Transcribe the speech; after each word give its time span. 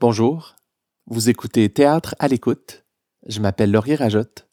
Bonjour, 0.00 0.54
vous 1.08 1.28
écoutez 1.28 1.68
Théâtre 1.70 2.14
à 2.20 2.28
l'écoute. 2.28 2.84
Je 3.26 3.40
m'appelle 3.40 3.72
Laurier 3.72 3.96
Rajotte 3.96 4.46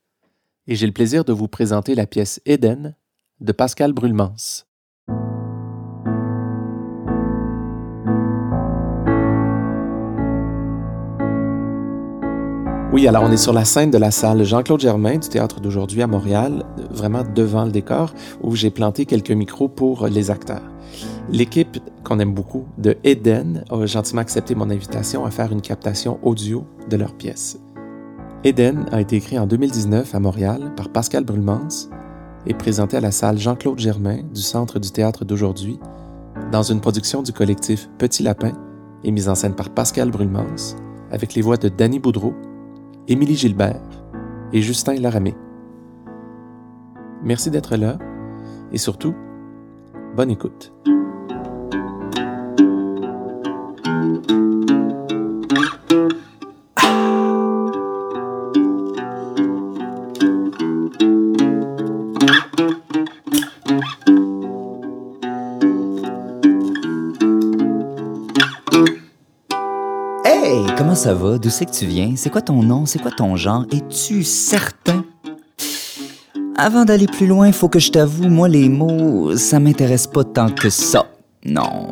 et 0.65 0.73
j'ai 0.73 0.87
le 0.87 0.91
plaisir 0.91 1.23
de 1.23 1.33
vous 1.33 1.47
présenter 1.47 1.93
la 1.93 2.07
pièce 2.07 2.41
Éden 2.47 2.95
de 3.41 3.51
Pascal 3.51 3.93
Brulmans. 3.93 4.65
Oui, 12.91 13.07
alors 13.07 13.21
on 13.21 13.31
est 13.31 13.37
sur 13.37 13.53
la 13.53 13.65
scène 13.65 13.91
de 13.91 13.99
la 13.99 14.09
salle 14.09 14.43
Jean-Claude 14.43 14.79
Germain 14.79 15.19
du 15.19 15.29
théâtre 15.29 15.59
d'aujourd'hui 15.59 16.01
à 16.01 16.07
Montréal, 16.07 16.65
vraiment 16.89 17.21
devant 17.21 17.65
le 17.65 17.71
décor, 17.71 18.15
où 18.41 18.55
j'ai 18.55 18.71
planté 18.71 19.05
quelques 19.05 19.29
micros 19.29 19.69
pour 19.69 20.07
les 20.07 20.31
acteurs. 20.31 20.74
L'équipe 21.29 21.79
qu'on 22.03 22.19
aime 22.19 22.33
beaucoup 22.33 22.65
de 22.77 22.97
Eden 23.03 23.63
a 23.71 23.85
gentiment 23.87 24.21
accepté 24.21 24.53
mon 24.53 24.69
invitation 24.69 25.25
à 25.25 25.31
faire 25.31 25.51
une 25.51 25.61
captation 25.61 26.19
audio 26.21 26.65
de 26.89 26.97
leur 26.97 27.15
pièce. 27.15 27.59
Eden 28.43 28.85
a 28.91 29.01
été 29.01 29.15
écrit 29.15 29.39
en 29.39 29.47
2019 29.47 30.13
à 30.13 30.19
Montréal 30.19 30.73
par 30.77 30.89
Pascal 30.89 31.23
Brulmans 31.23 31.89
et 32.45 32.53
présenté 32.53 32.97
à 32.97 33.01
la 33.01 33.11
salle 33.11 33.39
Jean-Claude 33.39 33.79
Germain 33.79 34.21
du 34.33 34.41
Centre 34.41 34.77
du 34.77 34.91
théâtre 34.91 35.25
d'aujourd'hui 35.25 35.79
dans 36.51 36.61
une 36.61 36.79
production 36.79 37.23
du 37.23 37.33
collectif 37.33 37.89
Petit 37.97 38.21
Lapin 38.21 38.53
et 39.03 39.11
mise 39.11 39.27
en 39.27 39.35
scène 39.35 39.55
par 39.55 39.71
Pascal 39.71 40.11
Brulmans 40.11 40.75
avec 41.09 41.33
les 41.33 41.41
voix 41.41 41.57
de 41.57 41.69
Danny 41.69 41.97
Boudreau, 41.97 42.35
Émilie 43.07 43.35
Gilbert 43.35 43.81
et 44.53 44.61
Justin 44.61 44.95
Laramé. 44.95 45.33
Merci 47.23 47.49
d'être 47.49 47.77
là 47.77 47.97
et 48.71 48.77
surtout, 48.77 49.15
bonne 50.15 50.29
écoute. 50.29 50.71
Ça 70.95 71.13
va? 71.13 71.37
D'où 71.37 71.49
c'est 71.49 71.65
que 71.65 71.71
tu 71.71 71.85
viens? 71.85 72.13
C'est 72.15 72.29
quoi 72.29 72.41
ton 72.41 72.63
nom? 72.63 72.85
C'est 72.85 72.99
quoi 72.99 73.11
ton 73.11 73.35
genre? 73.35 73.65
Es-tu 73.71 74.23
certain? 74.23 75.03
Avant 76.57 76.85
d'aller 76.85 77.07
plus 77.07 77.27
loin, 77.27 77.51
faut 77.51 77.67
que 77.67 77.79
je 77.79 77.91
t'avoue, 77.91 78.29
moi, 78.29 78.47
les 78.47 78.69
mots, 78.69 79.35
ça 79.35 79.59
m'intéresse 79.59 80.07
pas 80.07 80.23
tant 80.23 80.49
que 80.49 80.69
ça. 80.69 81.05
Non. 81.43 81.91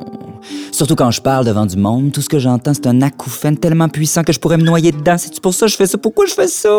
Surtout 0.71 0.95
quand 0.95 1.11
je 1.11 1.21
parle 1.21 1.45
devant 1.45 1.65
du 1.65 1.77
monde, 1.77 2.11
tout 2.11 2.21
ce 2.21 2.29
que 2.29 2.39
j'entends, 2.39 2.73
c'est 2.73 2.87
un 2.87 3.01
acouphène 3.01 3.57
tellement 3.57 3.89
puissant 3.89 4.23
que 4.23 4.33
je 4.33 4.39
pourrais 4.39 4.57
me 4.57 4.63
noyer 4.63 4.91
dedans. 4.91 5.17
C'est 5.17 5.39
pour 5.41 5.53
ça 5.53 5.65
que 5.65 5.71
je 5.71 5.75
fais 5.75 5.85
ça? 5.85 5.97
Pourquoi 5.97 6.25
je 6.25 6.33
fais 6.33 6.47
ça? 6.47 6.69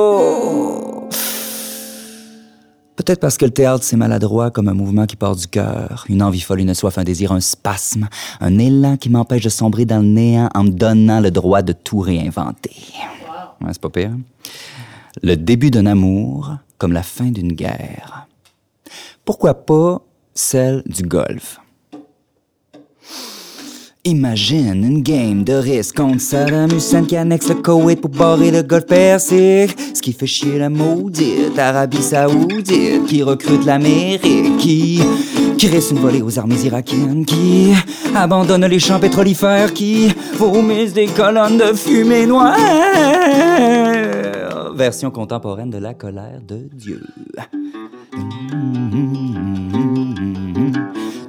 Peut-être 3.04 3.20
parce 3.20 3.36
que 3.36 3.44
le 3.44 3.50
théâtre, 3.50 3.84
c'est 3.84 3.98
maladroit 3.98 4.50
comme 4.50 4.66
un 4.66 4.72
mouvement 4.72 5.04
qui 5.04 5.16
part 5.16 5.36
du 5.36 5.46
cœur, 5.46 6.06
une 6.08 6.22
envie 6.22 6.40
folle, 6.40 6.60
une 6.60 6.72
soif, 6.72 6.96
un 6.96 7.04
désir, 7.04 7.32
un 7.32 7.40
spasme, 7.40 8.08
un 8.40 8.58
élan 8.58 8.96
qui 8.96 9.10
m'empêche 9.10 9.42
de 9.42 9.50
sombrer 9.50 9.84
dans 9.84 9.98
le 9.98 10.06
néant 10.06 10.48
en 10.54 10.64
me 10.64 10.70
donnant 10.70 11.20
le 11.20 11.30
droit 11.30 11.60
de 11.60 11.74
tout 11.74 11.98
réinventer. 11.98 12.74
Ouais, 13.60 13.68
c'est 13.72 13.80
pas 13.80 13.90
pire. 13.90 14.12
Le 15.22 15.36
début 15.36 15.70
d'un 15.70 15.84
amour 15.84 16.56
comme 16.78 16.94
la 16.94 17.02
fin 17.02 17.26
d'une 17.26 17.52
guerre. 17.52 18.26
Pourquoi 19.26 19.52
pas 19.52 20.00
celle 20.32 20.82
du 20.86 21.02
golf? 21.02 21.60
Imagine 24.06 24.84
une 24.84 25.02
game 25.02 25.44
de 25.44 25.54
risque 25.54 25.96
contre 25.96 26.20
Saddam 26.20 26.70
Hussein 26.70 27.04
qui 27.04 27.16
annexe 27.16 27.48
le 27.48 27.54
Koweït 27.54 28.02
pour 28.02 28.10
barrer 28.10 28.50
le 28.50 28.62
golfe 28.62 28.84
Persique. 28.84 29.74
Ce 29.94 30.02
qui 30.02 30.12
fait 30.12 30.26
chier 30.26 30.58
la 30.58 30.68
maudite 30.68 31.58
Arabie 31.58 32.02
Saoudite 32.02 33.06
qui 33.06 33.22
recrute 33.22 33.64
l'Amérique, 33.64 34.58
qui 34.58 35.00
crée 35.56 35.80
une 35.90 35.98
volée 36.00 36.20
aux 36.20 36.38
armées 36.38 36.62
irakiennes, 36.62 37.24
qui 37.24 37.72
abandonne 38.14 38.66
les 38.66 38.78
champs 38.78 39.00
pétrolifères, 39.00 39.72
qui 39.72 40.12
vomisse 40.34 40.92
des 40.92 41.06
colonnes 41.06 41.56
de 41.56 41.72
fumée 41.72 42.26
noire. 42.26 42.58
Version 44.76 45.10
contemporaine 45.10 45.70
de 45.70 45.78
la 45.78 45.94
colère 45.94 46.42
de 46.46 46.68
Dieu. 46.74 47.00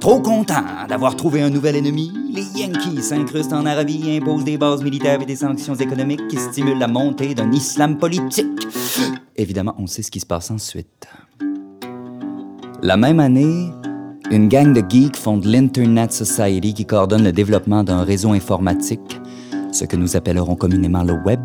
Trop 0.06 0.20
content 0.20 0.62
d'avoir 0.88 1.16
trouvé 1.16 1.42
un 1.42 1.50
nouvel 1.50 1.74
ennemi, 1.74 2.12
les 2.32 2.44
Yankees 2.60 3.02
s'incrustent 3.02 3.52
en 3.52 3.66
Arabie 3.66 4.16
imposent 4.16 4.44
des 4.44 4.56
bases 4.56 4.84
militaires 4.84 5.20
et 5.20 5.26
des 5.26 5.34
sanctions 5.34 5.74
économiques 5.74 6.28
qui 6.28 6.36
stimulent 6.36 6.78
la 6.78 6.86
montée 6.86 7.34
d'un 7.34 7.50
islam 7.50 7.98
politique. 7.98 8.46
Évidemment, 9.34 9.74
on 9.78 9.88
sait 9.88 10.02
ce 10.02 10.12
qui 10.12 10.20
se 10.20 10.26
passe 10.26 10.52
ensuite. 10.52 11.08
La 12.82 12.96
même 12.96 13.18
année, 13.18 13.72
une 14.30 14.46
gang 14.46 14.72
de 14.72 14.80
geeks 14.88 15.16
fonde 15.16 15.44
l'Internet 15.44 16.12
Society 16.12 16.72
qui 16.72 16.86
coordonne 16.86 17.24
le 17.24 17.32
développement 17.32 17.82
d'un 17.82 18.04
réseau 18.04 18.30
informatique, 18.30 19.20
ce 19.72 19.86
que 19.86 19.96
nous 19.96 20.16
appellerons 20.16 20.54
communément 20.54 21.02
le 21.02 21.14
web, 21.24 21.40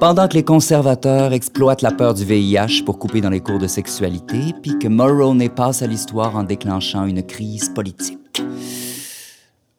pendant 0.00 0.28
que 0.28 0.34
les 0.34 0.44
conservateurs 0.44 1.32
exploitent 1.32 1.82
la 1.82 1.90
peur 1.90 2.14
du 2.14 2.24
VIH 2.24 2.84
pour 2.84 2.98
couper 2.98 3.20
dans 3.20 3.30
les 3.30 3.40
cours 3.40 3.58
de 3.58 3.66
sexualité, 3.66 4.54
puis 4.62 4.78
que 4.78 4.86
Mulroney 4.86 5.48
passe 5.48 5.82
à 5.82 5.88
l'histoire 5.88 6.36
en 6.36 6.44
déclenchant 6.44 7.04
une 7.06 7.22
crise 7.24 7.68
politique. 7.70 8.42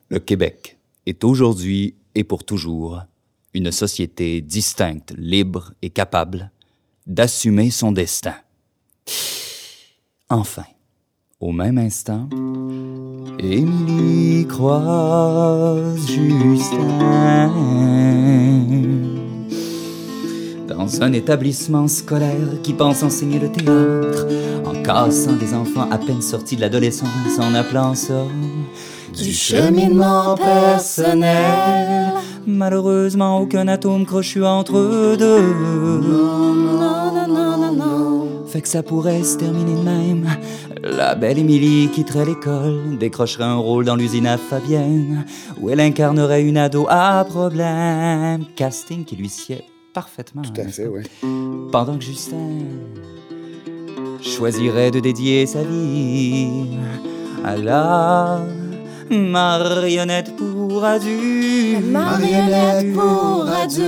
Le 0.10 0.20
Québec 0.20 0.78
est 1.06 1.24
aujourd'hui 1.24 1.96
et 2.16 2.26
pour 2.26 2.44
toujours 2.44 3.02
une 3.54 3.72
société 3.72 4.42
distincte, 4.42 5.14
libre 5.18 5.74
et 5.82 5.90
capable 5.90 6.52
d'assumer 7.08 7.72
son 7.72 7.92
destin. 7.92 8.36
Enfin, 10.30 10.66
au 11.40 11.52
même 11.54 11.78
instant, 11.78 12.28
Émilie 13.40 14.46
croise 14.48 16.06
Justin 16.08 17.54
dans 20.80 21.04
un 21.04 21.12
établissement 21.12 21.90
scolaire 21.90 22.62
qui 22.64 22.72
pense 22.72 23.04
enseigner 23.04 23.38
le 23.38 23.52
théâtre, 23.52 24.28
en 24.66 24.82
cassant 24.82 25.34
des 25.34 25.54
enfants 25.54 25.90
à 25.92 25.98
peine 25.98 26.22
sortis 26.22 26.56
de 26.56 26.62
l'adolescence, 26.62 27.38
en 27.38 27.54
appelant 27.54 27.96
ça 27.96 28.24
du 29.14 29.34
cheminement 29.34 30.36
personnel. 30.38 32.14
Malheureusement, 32.48 33.42
aucun 33.42 33.68
atome 33.68 34.06
crochu 34.06 34.46
entre 34.46 34.78
eux 34.78 35.18
deux. 35.20 35.54
Fait 38.48 38.62
que 38.62 38.70
ça 38.70 38.82
pourrait 38.82 39.24
se 39.24 39.38
terminer 39.38 39.76
de 39.76 39.84
même. 39.84 40.30
La 40.82 41.14
belle 41.16 41.40
Émilie 41.40 41.90
quitterait 41.90 42.26
l'école, 42.26 42.98
décrocherait 42.98 43.44
un 43.44 43.58
rôle 43.58 43.84
dans 43.84 43.98
l'usine 43.98 44.28
à 44.28 44.38
Fabienne, 44.38 45.26
où 45.60 45.70
elle 45.70 45.82
incarnerait 45.82 46.44
une 46.44 46.58
ado 46.58 46.88
à 46.90 47.26
problème. 47.28 48.46
Casting 48.56 49.04
qui 49.04 49.18
lui 49.18 49.28
sied 49.28 49.66
parfaitement. 49.94 50.42
Tout 50.42 50.62
à 50.62 50.66
fait, 50.66 50.88
oui. 50.88 51.04
Pendant 51.72 51.98
que 51.98 52.04
Justin 52.04 52.60
choisirait 54.22 54.92
de 54.92 55.00
dédier 55.00 55.46
sa 55.46 55.64
vie 55.64 56.78
à 57.44 57.56
la 57.56 58.42
marionnette 59.10 60.36
pour 60.36 60.59
Marionnette 61.82 62.94
pour 62.94 63.46
adultes. 63.50 63.86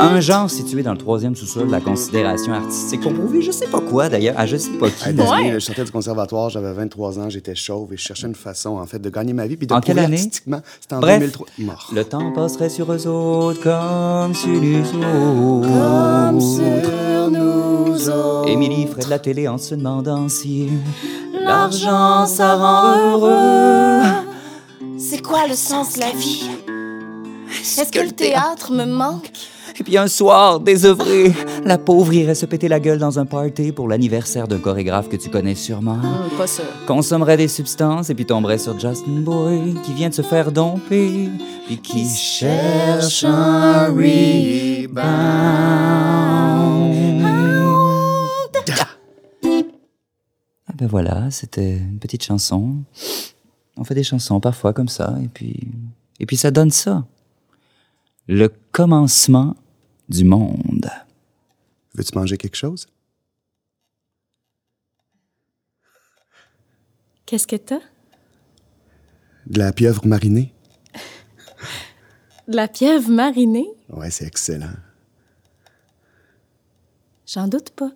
Un 0.00 0.20
genre 0.20 0.50
situé 0.50 0.82
dans 0.82 0.92
le 0.92 0.98
troisième 0.98 1.36
sous-sol 1.36 1.66
de 1.68 1.72
la 1.72 1.80
considération 1.80 2.52
artistique 2.52 3.00
pour 3.00 3.12
prouver 3.14 3.40
je 3.42 3.50
sais 3.52 3.66
pas 3.66 3.80
quoi 3.80 4.08
d'ailleurs, 4.08 4.34
à 4.38 4.44
je 4.46 4.56
sais 4.56 4.70
pas 4.72 4.90
qui. 4.90 5.08
Hey, 5.08 5.14
désolé, 5.14 5.42
Ouais. 5.44 5.50
je 5.54 5.58
sortais 5.60 5.84
du 5.84 5.90
conservatoire, 5.92 6.50
j'avais 6.50 6.72
23 6.72 7.18
ans, 7.20 7.30
j'étais 7.30 7.54
chauve 7.54 7.92
et 7.92 7.96
je 7.96 8.02
cherchais 8.02 8.26
une 8.26 8.34
façon, 8.34 8.70
en 8.78 8.86
fait, 8.86 8.98
de 8.98 9.08
gagner 9.10 9.32
ma 9.32 9.46
vie. 9.46 9.56
Puis 9.56 9.66
de 9.66 9.72
En 9.74 9.80
quelle 9.80 9.94
prouver 9.96 10.06
année? 10.06 10.16
artistiquement. 10.16 10.60
C'était 10.80 10.94
en 10.96 11.00
Bref, 11.00 11.18
2003. 11.20 11.46
Mort. 11.60 11.90
Le 11.94 12.04
temps 12.04 12.32
passerait 12.32 12.68
sur 12.70 12.92
eux 12.92 13.06
autres 13.06 13.62
comme 13.62 14.34
sur 14.34 14.60
les 14.60 14.80
autres. 14.80 15.68
Comme 15.68 16.40
sur 16.40 17.30
nous 17.30 18.08
autres. 18.10 18.48
Émilie 18.48 18.86
ferait 18.86 19.04
de 19.04 19.10
la 19.10 19.18
télé 19.18 19.48
en 19.48 19.58
se 19.58 19.74
demandant 19.74 20.28
si 20.28 20.68
l'argent 21.44 22.26
ça 22.26 22.56
rend 22.56 23.12
heureux. 23.12 24.02
C'est 25.08 25.22
quoi 25.22 25.46
le 25.46 25.54
sens 25.54 25.94
de 25.94 26.00
la 26.00 26.10
vie? 26.10 26.50
Est-ce 27.48 27.92
que 27.92 28.00
le 28.00 28.10
théâtre 28.10 28.72
me 28.72 28.84
manque? 28.84 29.30
Et 29.78 29.84
puis 29.84 29.96
un 29.96 30.08
soir, 30.08 30.58
désœuvré, 30.58 31.32
la 31.64 31.78
pauvre 31.78 32.12
irait 32.12 32.34
se 32.34 32.44
péter 32.44 32.66
la 32.66 32.80
gueule 32.80 32.98
dans 32.98 33.20
un 33.20 33.24
party 33.24 33.70
pour 33.70 33.86
l'anniversaire 33.86 34.48
d'un 34.48 34.58
chorégraphe 34.58 35.08
que 35.08 35.14
tu 35.14 35.30
connais 35.30 35.54
sûrement. 35.54 36.00
Hum, 36.02 36.28
pas 36.36 36.48
sûr. 36.48 36.64
Consommerait 36.88 37.36
des 37.36 37.46
substances 37.46 38.10
et 38.10 38.16
puis 38.16 38.26
tomberait 38.26 38.58
sur 38.58 38.80
Justin 38.80 39.20
Boy 39.20 39.76
qui 39.84 39.92
vient 39.92 40.08
de 40.08 40.14
se 40.14 40.22
faire 40.22 40.50
domper 40.50 41.30
puis 41.66 41.78
qui 41.78 42.08
cherche 42.08 43.22
un 43.22 43.86
rebound. 43.86 44.96
Ah 50.68 50.72
ben 50.74 50.88
voilà, 50.88 51.30
c'était 51.30 51.76
une 51.76 52.00
petite 52.00 52.24
chanson. 52.24 52.78
On 53.76 53.84
fait 53.84 53.94
des 53.94 54.04
chansons 54.04 54.40
parfois 54.40 54.72
comme 54.72 54.88
ça 54.88 55.16
et 55.22 55.28
puis 55.28 55.68
et 56.18 56.26
puis 56.26 56.36
ça 56.36 56.50
donne 56.50 56.70
ça. 56.70 57.06
Le 58.26 58.48
commencement 58.72 59.56
du 60.08 60.24
monde. 60.24 60.90
Veux-tu 61.94 62.16
manger 62.16 62.36
quelque 62.36 62.56
chose? 62.56 62.86
Qu'est-ce 67.24 67.46
que 67.46 67.56
t'as? 67.56 67.80
De 69.46 69.58
la 69.58 69.72
pieuvre 69.72 70.06
marinée? 70.06 70.52
De 72.48 72.56
la 72.56 72.68
pieuvre 72.68 73.10
marinée? 73.10 73.68
Ouais, 73.88 74.10
c'est 74.10 74.26
excellent. 74.26 74.74
J'en 77.26 77.48
doute 77.48 77.70
pas. 77.70 77.90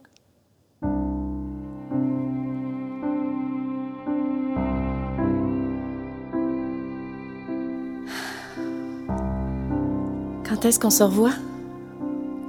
Quand 10.60 10.68
est-ce 10.68 10.78
qu'on 10.78 10.90
se 10.90 11.02
revoit? 11.02 11.32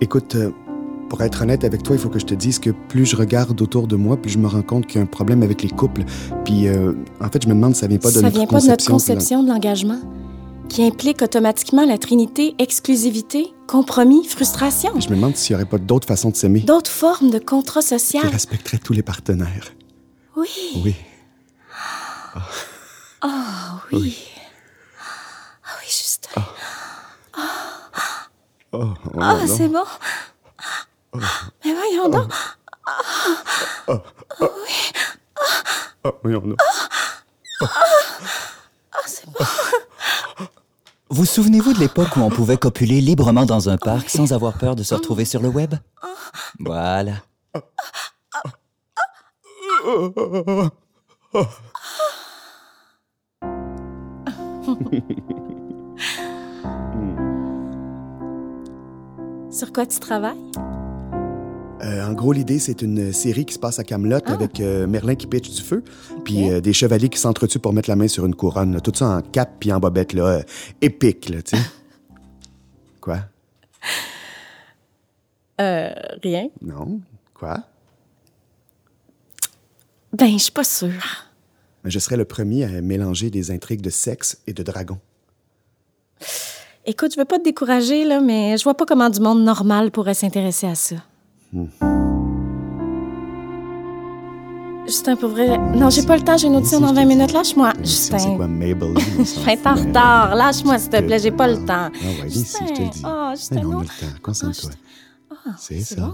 Écoute, 0.02 0.36
euh, 0.36 0.52
pour 1.08 1.22
être 1.22 1.44
honnête 1.44 1.64
avec 1.64 1.82
toi, 1.82 1.96
il 1.96 2.00
faut 2.02 2.10
que 2.10 2.20
je 2.20 2.26
te 2.26 2.34
dise 2.34 2.60
que 2.60 2.72
plus 2.72 3.06
je 3.06 3.16
regarde 3.16 3.62
autour 3.62 3.88
de 3.88 3.96
moi, 3.96 4.18
plus 4.18 4.32
je 4.32 4.38
me 4.38 4.48
rends 4.48 4.64
compte 4.64 4.86
qu'il 4.86 4.98
y 4.98 5.00
a 5.00 5.04
un 5.04 5.06
problème 5.06 5.44
avec 5.44 5.64
les 5.64 5.70
couples. 5.70 6.04
Puis, 6.44 6.68
euh, 6.68 6.92
en 7.22 7.30
fait, 7.30 7.42
je 7.44 7.48
me 7.48 7.54
demande 7.54 7.74
si 7.74 7.80
ça 7.82 7.88
vient 7.88 8.00
pas 8.00 8.10
de 8.10 8.16
Ça 8.16 8.22
notre 8.24 8.36
vient 8.36 8.48
pas 8.48 8.60
de 8.60 8.68
notre 8.68 8.86
conception. 8.86 9.44
de 9.44 9.48
l'engagement, 9.48 10.00
qui 10.68 10.84
implique 10.84 11.22
automatiquement 11.22 11.86
la 11.86 11.98
trinité 11.98 12.54
exclusivité, 12.60 13.54
compromis, 13.66 14.26
frustration. 14.26 14.92
Je 15.00 15.08
me 15.08 15.16
demande 15.16 15.38
s'il 15.38 15.54
y 15.54 15.56
aurait 15.56 15.64
pas 15.64 15.78
d'autres 15.78 16.08
façons 16.08 16.32
de 16.32 16.36
s'aimer 16.36 16.60
D'autres 16.62 16.92
formes 16.92 17.30
de 17.30 17.40
contrat 17.40 17.80
qui 17.80 17.88
social. 17.88 18.28
respecteraient 18.28 18.80
tous 18.80 18.92
les 18.92 19.04
partenaires. 19.04 19.72
Oui. 20.36 20.48
Oui. 20.84 20.96
Ah 23.22 23.82
oui, 23.94 24.18
Justin. 25.88 26.42
Oh, 28.74 28.86
oh, 29.14 29.20
Ah, 29.20 29.36
non. 29.46 29.58
c'est 29.58 29.68
bon. 29.68 29.84
Mais 31.66 31.74
voyons 31.74 32.10
donc. 32.10 32.32
Oh, 33.88 33.98
voyons, 36.24 36.42
non. 36.46 36.56
Vous 41.10 41.26
souvenez-vous 41.26 41.74
de 41.74 41.80
l'époque 41.80 42.16
où 42.16 42.22
on 42.22 42.30
pouvait 42.30 42.58
copuler 42.58 43.02
librement 43.02 43.46
dans 43.46 43.68
un 43.70 43.78
parc 43.78 44.10
sans 44.10 44.32
avoir 44.32 44.54
peur 44.58 44.76
de 44.76 44.84
se 44.84 44.96
retrouver 44.96 45.26
sur 45.26 45.42
le 45.42 45.50
web? 45.50 45.76
Voilà. 46.60 47.16
Sur 59.62 59.72
quoi 59.72 59.86
tu 59.86 60.00
travailles? 60.00 60.40
Euh, 61.84 62.04
en 62.04 62.14
gros, 62.14 62.34
l'idée, 62.34 62.58
c'est 62.58 62.82
une 62.82 63.14
série 63.14 63.46
qui 63.46 63.54
se 63.54 63.60
passe 63.60 63.78
à 63.78 63.84
Camelot 63.84 64.18
avec 64.26 64.60
euh, 64.60 64.88
Merlin 64.88 65.14
qui 65.14 65.28
pitch 65.28 65.52
du 65.52 65.62
feu, 65.62 65.84
puis 66.26 66.50
euh, 66.50 66.62
des 66.62 66.74
chevaliers 66.74 67.10
qui 67.10 67.20
s'entretuent 67.20 67.60
pour 67.60 67.72
mettre 67.72 67.88
la 67.88 67.96
main 67.96 68.08
sur 68.08 68.26
une 68.26 68.34
couronne. 68.34 68.74
là. 68.74 68.80
Tout 68.80 68.92
ça 68.96 69.18
en 69.18 69.22
cap 69.22 69.58
puis 69.60 69.72
en 69.72 69.80
bobette, 69.80 70.14
là. 70.14 70.42
épique, 70.82 71.30
là, 71.30 71.44
tu 71.44 71.56
sais. 71.56 71.64
Quoi? 73.02 73.20
Euh, 75.62 75.94
rien. 76.24 76.50
Non? 76.64 77.00
Quoi? 77.36 77.60
Ben, 80.12 80.40
je 80.40 80.44
suis 80.46 80.52
pas 80.52 80.64
sûre. 80.64 81.28
Mais 81.84 81.92
je 81.92 82.00
serais 82.00 82.18
le 82.18 82.26
premier 82.26 82.64
à 82.64 82.82
mélanger 82.82 83.30
des 83.30 83.52
intrigues 83.52 83.82
de 83.82 83.92
sexe 83.92 84.42
et 84.48 84.54
de 84.54 84.64
dragon. 84.64 84.98
Écoute, 86.86 87.14
je 87.14 87.20
veux 87.20 87.26
pas 87.26 87.38
te 87.38 87.44
décourager, 87.44 88.06
là, 88.06 88.20
mais 88.22 88.58
je 88.58 88.64
vois 88.64 88.74
pas 88.74 88.86
comment 88.86 89.10
du 89.10 89.20
monde 89.20 89.44
normal 89.44 89.92
pourrait 89.92 90.16
s'intéresser 90.16 90.68
à 90.68 90.74
ça. 90.76 90.96
Justin, 94.88 95.16
pour 95.16 95.30
vrai... 95.30 95.58
Non, 95.76 95.92
j'ai 95.92 96.02
pas 96.04 96.18
le 96.18 96.24
temps, 96.24 96.38
j'ai 96.38 96.48
une 96.48 96.56
audition 96.56 96.80
dans 96.80 96.92
20 96.92 97.06
minutes. 97.06 97.34
Lâche-moi, 97.34 97.74
C'est 97.84 97.86
c'est 97.86 98.10
quoi, 98.10 98.18
Justin. 98.20 98.48
Maybelline? 98.48 98.96
Je 99.20 99.50
être 99.50 99.68
en 99.68 99.76
retard. 99.76 100.36
Lâche-moi, 100.36 100.80
s'il 100.80 100.90
te 100.90 101.02
plaît, 101.02 101.20
j'ai 101.20 101.32
pas 101.32 101.48
le 101.48 101.58
temps. 101.58 101.90
Ah 101.94 101.98
ouais, 102.04 102.28
viens 102.28 102.42
ici, 102.42 102.58
je 102.68 102.74
te 102.74 102.82
le 102.82 102.90
dis. 102.90 103.02
Oh, 103.06 103.30
Justin, 103.36 103.62
non, 103.62 103.76
on 103.76 103.80
a 103.80 103.82
le 103.84 103.88
temps. 103.88 104.18
Concentre-toi. 104.24 104.72
c'est 105.60 105.82
c'est 105.82 105.96
ça. 105.96 106.12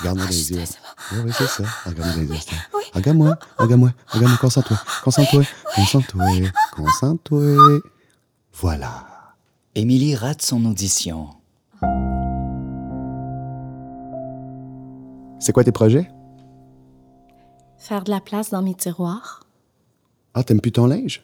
Regarde-moi 0.00 0.24
Ah, 0.26 0.30
les 0.30 0.36
Justin, 0.36 0.56
yeux. 0.56 0.64
Oui, 1.12 1.18
oui, 1.26 1.32
c'est 1.38 1.46
ça. 1.46 1.62
Regarde-moi 1.86 2.16
les 2.16 2.26
yeux. 2.26 2.34
Justin. 2.34 2.56
Regarde-moi, 2.94 3.36
regarde-moi, 3.58 3.90
regarde-moi, 4.08 4.38
concentre-toi, 4.40 4.78
concentre-toi, 5.04 5.42
concentre-toi, 5.76 6.26
concentre-toi. 6.74 7.80
Voilà. 8.60 9.04
Émilie 9.74 10.14
rate 10.14 10.40
son 10.40 10.64
audition. 10.64 11.28
C'est 15.38 15.52
quoi 15.52 15.62
tes 15.62 15.72
projets? 15.72 16.10
Faire 17.76 18.02
de 18.04 18.10
la 18.10 18.20
place 18.20 18.48
dans 18.50 18.62
mes 18.62 18.74
tiroirs. 18.74 19.40
Ah, 20.32 20.42
t'aimes 20.42 20.62
plus 20.62 20.72
ton 20.72 20.86
linge? 20.86 21.22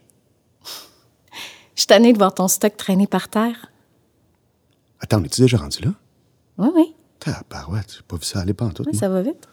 Je 1.74 1.80
suis 1.80 1.86
tannée 1.86 2.12
de 2.12 2.18
voir 2.18 2.34
ton 2.34 2.48
stock 2.48 2.76
traîner 2.76 3.06
par 3.06 3.28
terre. 3.28 3.72
Attends, 5.00 5.24
es-tu 5.24 5.40
déjà 5.40 5.56
rendu 5.56 5.82
là? 5.82 5.92
Oui, 6.58 6.68
oui, 6.74 6.94
Tabarouette, 7.18 7.94
j'ai 7.96 8.02
pas 8.02 8.16
vu 8.16 8.24
ça 8.24 8.40
aller 8.40 8.52
pas 8.52 8.66
en 8.66 8.70
tout. 8.70 8.84
oui, 8.86 8.94
ça 8.94 9.08
va 9.08 9.22
vite. 9.22 9.48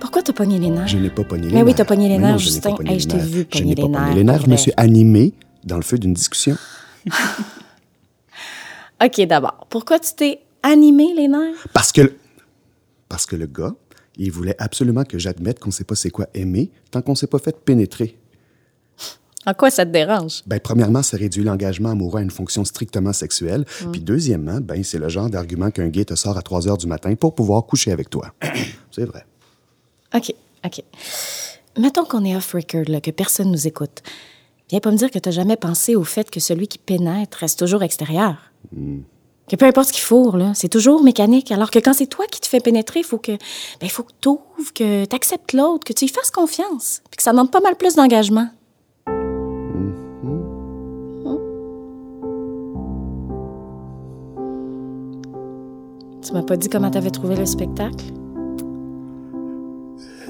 Pourquoi 0.00 0.22
t'as 0.22 0.32
pogné 0.32 0.58
les 0.58 0.70
nerfs? 0.70 0.88
Je 0.88 0.96
n'ai 0.98 1.10
pas 1.10 1.24
pogné 1.24 1.44
les 1.46 1.48
Mais 1.52 1.54
nerfs. 1.58 1.66
oui, 1.66 1.74
t'as 1.74 1.84
pogné 1.84 2.08
les 2.08 2.16
Mais 2.18 2.22
non, 2.22 2.28
nerfs, 2.28 2.38
je 2.38 2.44
Justin. 2.50 2.74
pogné 2.74 2.90
Hey, 2.90 2.96
les 2.96 3.02
je 3.02 3.08
t'ai 3.08 3.16
nerfs. 3.16 3.26
vu 3.26 3.38
Je 3.40 3.44
pogner 3.58 3.64
n'ai 3.64 3.74
les 3.74 3.82
pas 3.82 3.88
pogné 3.88 3.98
nerfs, 4.06 4.14
les 4.16 4.24
nerfs. 4.24 4.42
Je 4.44 4.50
me 4.50 4.56
suis 4.56 4.72
animé 4.76 5.34
dans 5.64 5.76
le 5.76 5.82
feu 5.82 5.98
d'une 5.98 6.14
discussion. 6.14 6.56
OK, 9.04 9.20
d'abord, 9.26 9.66
pourquoi 9.70 9.98
tu 9.98 10.12
t'es 10.14 10.40
animé 10.62 11.14
les 11.16 11.28
nerfs? 11.28 11.66
Parce 11.72 11.92
que... 11.92 12.02
le- 12.02 12.16
Parce 13.08 13.26
que 13.26 13.36
le 13.36 13.46
gars, 13.46 13.74
il 14.16 14.30
voulait 14.30 14.56
absolument 14.58 15.04
que 15.04 15.18
j'admette 15.18 15.58
qu'on 15.58 15.70
sait 15.70 15.84
pas 15.84 15.94
c'est 15.94 16.10
quoi 16.10 16.26
aimer 16.34 16.70
tant 16.90 17.00
qu'on 17.02 17.14
s'est 17.14 17.26
pas 17.26 17.38
fait 17.38 17.58
pénétrer. 17.64 18.16
En 19.46 19.54
quoi 19.54 19.70
ça 19.70 19.86
te 19.86 19.90
dérange? 19.90 20.42
Ben, 20.46 20.60
premièrement, 20.60 21.02
ça 21.02 21.16
réduit 21.16 21.42
l'engagement 21.42 21.88
amoureux 21.90 22.20
à 22.20 22.22
une 22.22 22.30
fonction 22.30 22.62
strictement 22.66 23.14
sexuelle. 23.14 23.64
Mm. 23.86 23.90
Puis 23.92 24.00
deuxièmement, 24.02 24.60
ben, 24.60 24.84
c'est 24.84 24.98
le 24.98 25.08
genre 25.08 25.30
d'argument 25.30 25.70
qu'un 25.70 25.88
gay 25.88 26.04
te 26.04 26.14
sort 26.14 26.36
à 26.36 26.42
3 26.42 26.68
heures 26.68 26.76
du 26.76 26.86
matin 26.86 27.14
pour 27.14 27.34
pouvoir 27.34 27.64
coucher 27.64 27.90
avec 27.90 28.10
toi. 28.10 28.34
c'est 28.90 29.06
vrai. 29.06 29.24
OK, 30.14 30.34
OK. 30.64 30.82
Mettons 31.78 32.04
qu'on 32.04 32.24
est 32.24 32.36
off-record, 32.36 33.00
que 33.02 33.10
personne 33.10 33.50
nous 33.50 33.66
écoute. 33.66 34.02
Viens 34.70 34.80
pas 34.80 34.90
me 34.90 34.96
dire 34.96 35.10
que 35.10 35.18
t'as 35.18 35.30
jamais 35.30 35.56
pensé 35.56 35.96
au 35.96 36.04
fait 36.04 36.30
que 36.30 36.40
celui 36.40 36.68
qui 36.68 36.78
pénètre 36.78 37.38
reste 37.38 37.58
toujours 37.58 37.82
extérieur. 37.82 38.36
Que 39.48 39.56
peu 39.56 39.66
importe 39.66 39.88
ce 39.88 39.92
qu'il 39.92 40.02
fourre, 40.02 40.36
là, 40.36 40.52
c'est 40.54 40.68
toujours 40.68 41.02
mécanique. 41.02 41.50
Alors 41.50 41.70
que 41.70 41.80
quand 41.80 41.92
c'est 41.92 42.06
toi 42.06 42.26
qui 42.26 42.40
te 42.40 42.46
fais 42.46 42.60
pénétrer, 42.60 43.00
il 43.00 43.04
faut 43.04 43.18
que, 43.18 43.32
ben, 43.80 43.88
faut 43.88 44.04
que 44.04 44.12
t'ouvres, 44.20 44.72
que 44.74 45.04
t'acceptes 45.06 45.52
l'autre, 45.52 45.84
que 45.84 45.92
tu 45.92 46.04
lui 46.04 46.12
fasses 46.12 46.30
confiance. 46.30 47.02
Puis 47.10 47.16
que 47.16 47.22
ça 47.22 47.32
demande 47.32 47.50
pas 47.50 47.60
mal 47.60 47.76
plus 47.76 47.94
d'engagement. 47.94 48.48
Tu 56.22 56.32
m'as 56.32 56.42
pas 56.42 56.56
dit 56.56 56.68
comment 56.68 56.90
t'avais 56.90 57.10
trouvé 57.10 57.34
le 57.34 57.46
spectacle? 57.46 58.04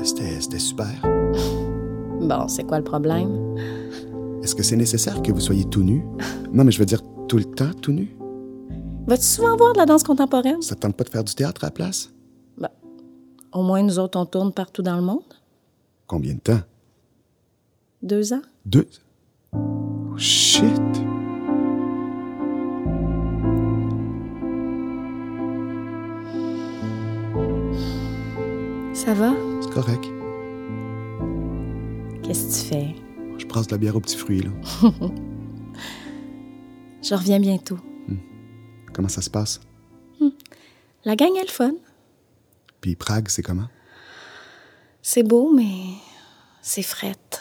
C'était 0.03 0.59
super. 0.59 0.89
Bon, 2.21 2.49
c'est 2.49 2.65
quoi 2.65 2.79
le 2.79 2.85
problème? 2.85 3.57
Est-ce 4.43 4.55
que 4.55 4.63
c'est 4.63 4.77
nécessaire 4.77 5.23
que 5.23 5.31
vous 5.31 5.41
soyez 5.41 5.65
tout 5.65 5.83
nu? 5.83 6.05
Non, 6.53 6.65
mais 6.65 6.73
je 6.73 6.79
veux 6.79 6.87
dire 6.87 7.03
tout 7.29 7.37
le 7.37 7.45
temps 7.45 7.71
tout 7.81 7.93
nu? 7.93 8.17
Vas-tu 9.07 9.23
souvent 9.23 9.57
voir 9.57 9.73
de 9.75 9.79
la 9.79 9.87
danse 9.87 10.03
contemporaine? 10.03 10.63
Ça 10.63 10.75
te 10.75 10.81
tente 10.81 10.97
pas 10.97 11.05
de 11.05 11.11
faire 11.11 11.25
du 11.25 11.35
théâtre 11.35 11.65
à 11.65 11.69
la 11.69 11.71
place? 11.71 12.11
Au 13.53 13.63
moins, 13.63 13.83
nous 13.83 13.99
autres, 13.99 14.19
on 14.19 14.27
tourne 14.27 14.53
partout 14.53 14.83
dans 14.83 14.97
le 14.97 15.03
monde. 15.03 15.23
Combien 16.07 16.35
de 16.35 16.41
temps? 16.41 16.61
Deux 18.03 18.33
ans? 18.33 18.43
Deux? 18.65 18.89
Oh, 19.53 20.17
shit! 20.17 20.71
Ça 28.93 29.15
va? 29.15 29.33
C'est 29.71 29.75
correct. 29.77 30.05
Qu'est-ce 32.25 32.47
que 32.47 32.53
tu 32.53 32.59
fais? 32.75 32.95
Je 33.39 33.47
brasse 33.47 33.69
de 33.69 33.73
la 33.73 33.79
bière 33.79 33.95
aux 33.95 34.01
petits 34.01 34.17
fruits, 34.17 34.43
là. 34.43 34.51
Je 37.03 37.15
reviens 37.15 37.39
bientôt. 37.39 37.79
Comment 38.93 39.07
ça 39.09 39.23
se 39.23 39.31
passe? 39.31 39.61
La 41.05 41.15
gang 41.15 41.31
est 41.37 41.43
le 41.43 41.47
fun. 41.49 41.75
Puis 42.81 42.97
Prague, 42.97 43.29
c'est 43.29 43.43
comment? 43.43 43.69
C'est 45.03 45.23
beau, 45.23 45.53
mais 45.55 45.75
c'est 46.63 46.83
frette. 46.83 47.41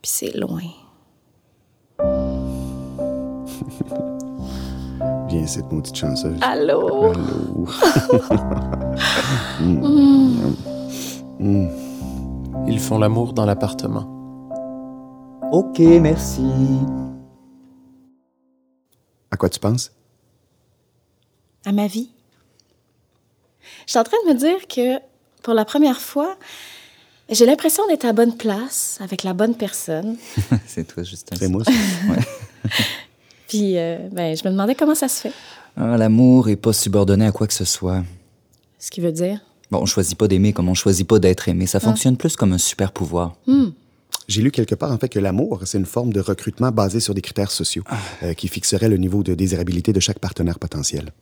Puis 0.00 0.10
c'est 0.10 0.34
loin. 0.36 0.62
Viens, 5.28 5.46
cette 5.46 5.70
maudite 5.70 5.96
chanceuse. 5.96 6.38
Allô? 6.40 7.12
Allô? 7.12 7.68
Mm. 9.60 10.73
Mm. 11.38 11.68
Ils 12.66 12.80
font 12.80 12.98
l'amour 12.98 13.32
dans 13.32 13.44
l'appartement. 13.44 14.10
OK, 15.52 15.78
merci. 15.78 16.42
À 19.30 19.36
quoi 19.36 19.48
tu 19.48 19.58
penses? 19.58 19.92
À 21.64 21.72
ma 21.72 21.86
vie. 21.86 22.10
Je 23.86 23.90
suis 23.90 23.98
en 23.98 24.04
train 24.04 24.16
de 24.26 24.32
me 24.32 24.38
dire 24.38 24.66
que 24.68 24.98
pour 25.42 25.54
la 25.54 25.64
première 25.64 26.00
fois, 26.00 26.36
j'ai 27.30 27.46
l'impression 27.46 27.86
d'être 27.88 28.04
à 28.04 28.08
la 28.08 28.12
bonne 28.12 28.36
place, 28.36 28.98
avec 29.00 29.22
la 29.22 29.32
bonne 29.34 29.54
personne. 29.54 30.16
c'est 30.66 30.86
toi, 30.86 31.02
Justin. 31.02 31.36
C'est 31.38 31.48
moi, 31.48 31.64
ça. 31.64 31.72
Puis, 33.48 33.76
euh, 33.76 34.08
ben, 34.10 34.36
je 34.36 34.44
me 34.44 34.50
demandais 34.50 34.74
comment 34.74 34.94
ça 34.94 35.08
se 35.08 35.22
fait. 35.22 35.32
Ah, 35.76 35.96
L'amour 35.96 36.48
est 36.48 36.56
pas 36.56 36.72
subordonné 36.72 37.26
à 37.26 37.32
quoi 37.32 37.46
que 37.46 37.54
ce 37.54 37.64
soit. 37.64 38.02
Ce 38.78 38.90
qui 38.90 39.00
veut 39.00 39.12
dire? 39.12 39.40
Bon, 39.74 39.82
on 39.82 39.86
choisit 39.86 40.16
pas 40.16 40.28
d'aimer 40.28 40.52
comme 40.52 40.68
on 40.68 40.74
choisit 40.74 41.04
pas 41.04 41.18
d'être 41.18 41.48
aimé. 41.48 41.66
Ça 41.66 41.80
fonctionne 41.80 42.16
plus 42.16 42.36
comme 42.36 42.52
un 42.52 42.58
super 42.58 42.92
pouvoir. 42.92 43.34
J'ai 44.28 44.40
lu 44.40 44.52
quelque 44.52 44.76
part, 44.76 44.92
en 44.92 44.98
fait, 44.98 45.08
que 45.08 45.18
l'amour, 45.18 45.62
c'est 45.64 45.78
une 45.78 45.84
forme 45.84 46.12
de 46.12 46.20
recrutement 46.20 46.70
basée 46.70 47.00
sur 47.00 47.12
des 47.12 47.20
critères 47.20 47.50
sociaux 47.50 47.82
euh, 48.22 48.34
qui 48.34 48.46
fixerait 48.46 48.88
le 48.88 48.98
niveau 48.98 49.24
de 49.24 49.34
désirabilité 49.34 49.92
de 49.92 49.98
chaque 49.98 50.20
partenaire 50.20 50.60
potentiel. 50.60 51.12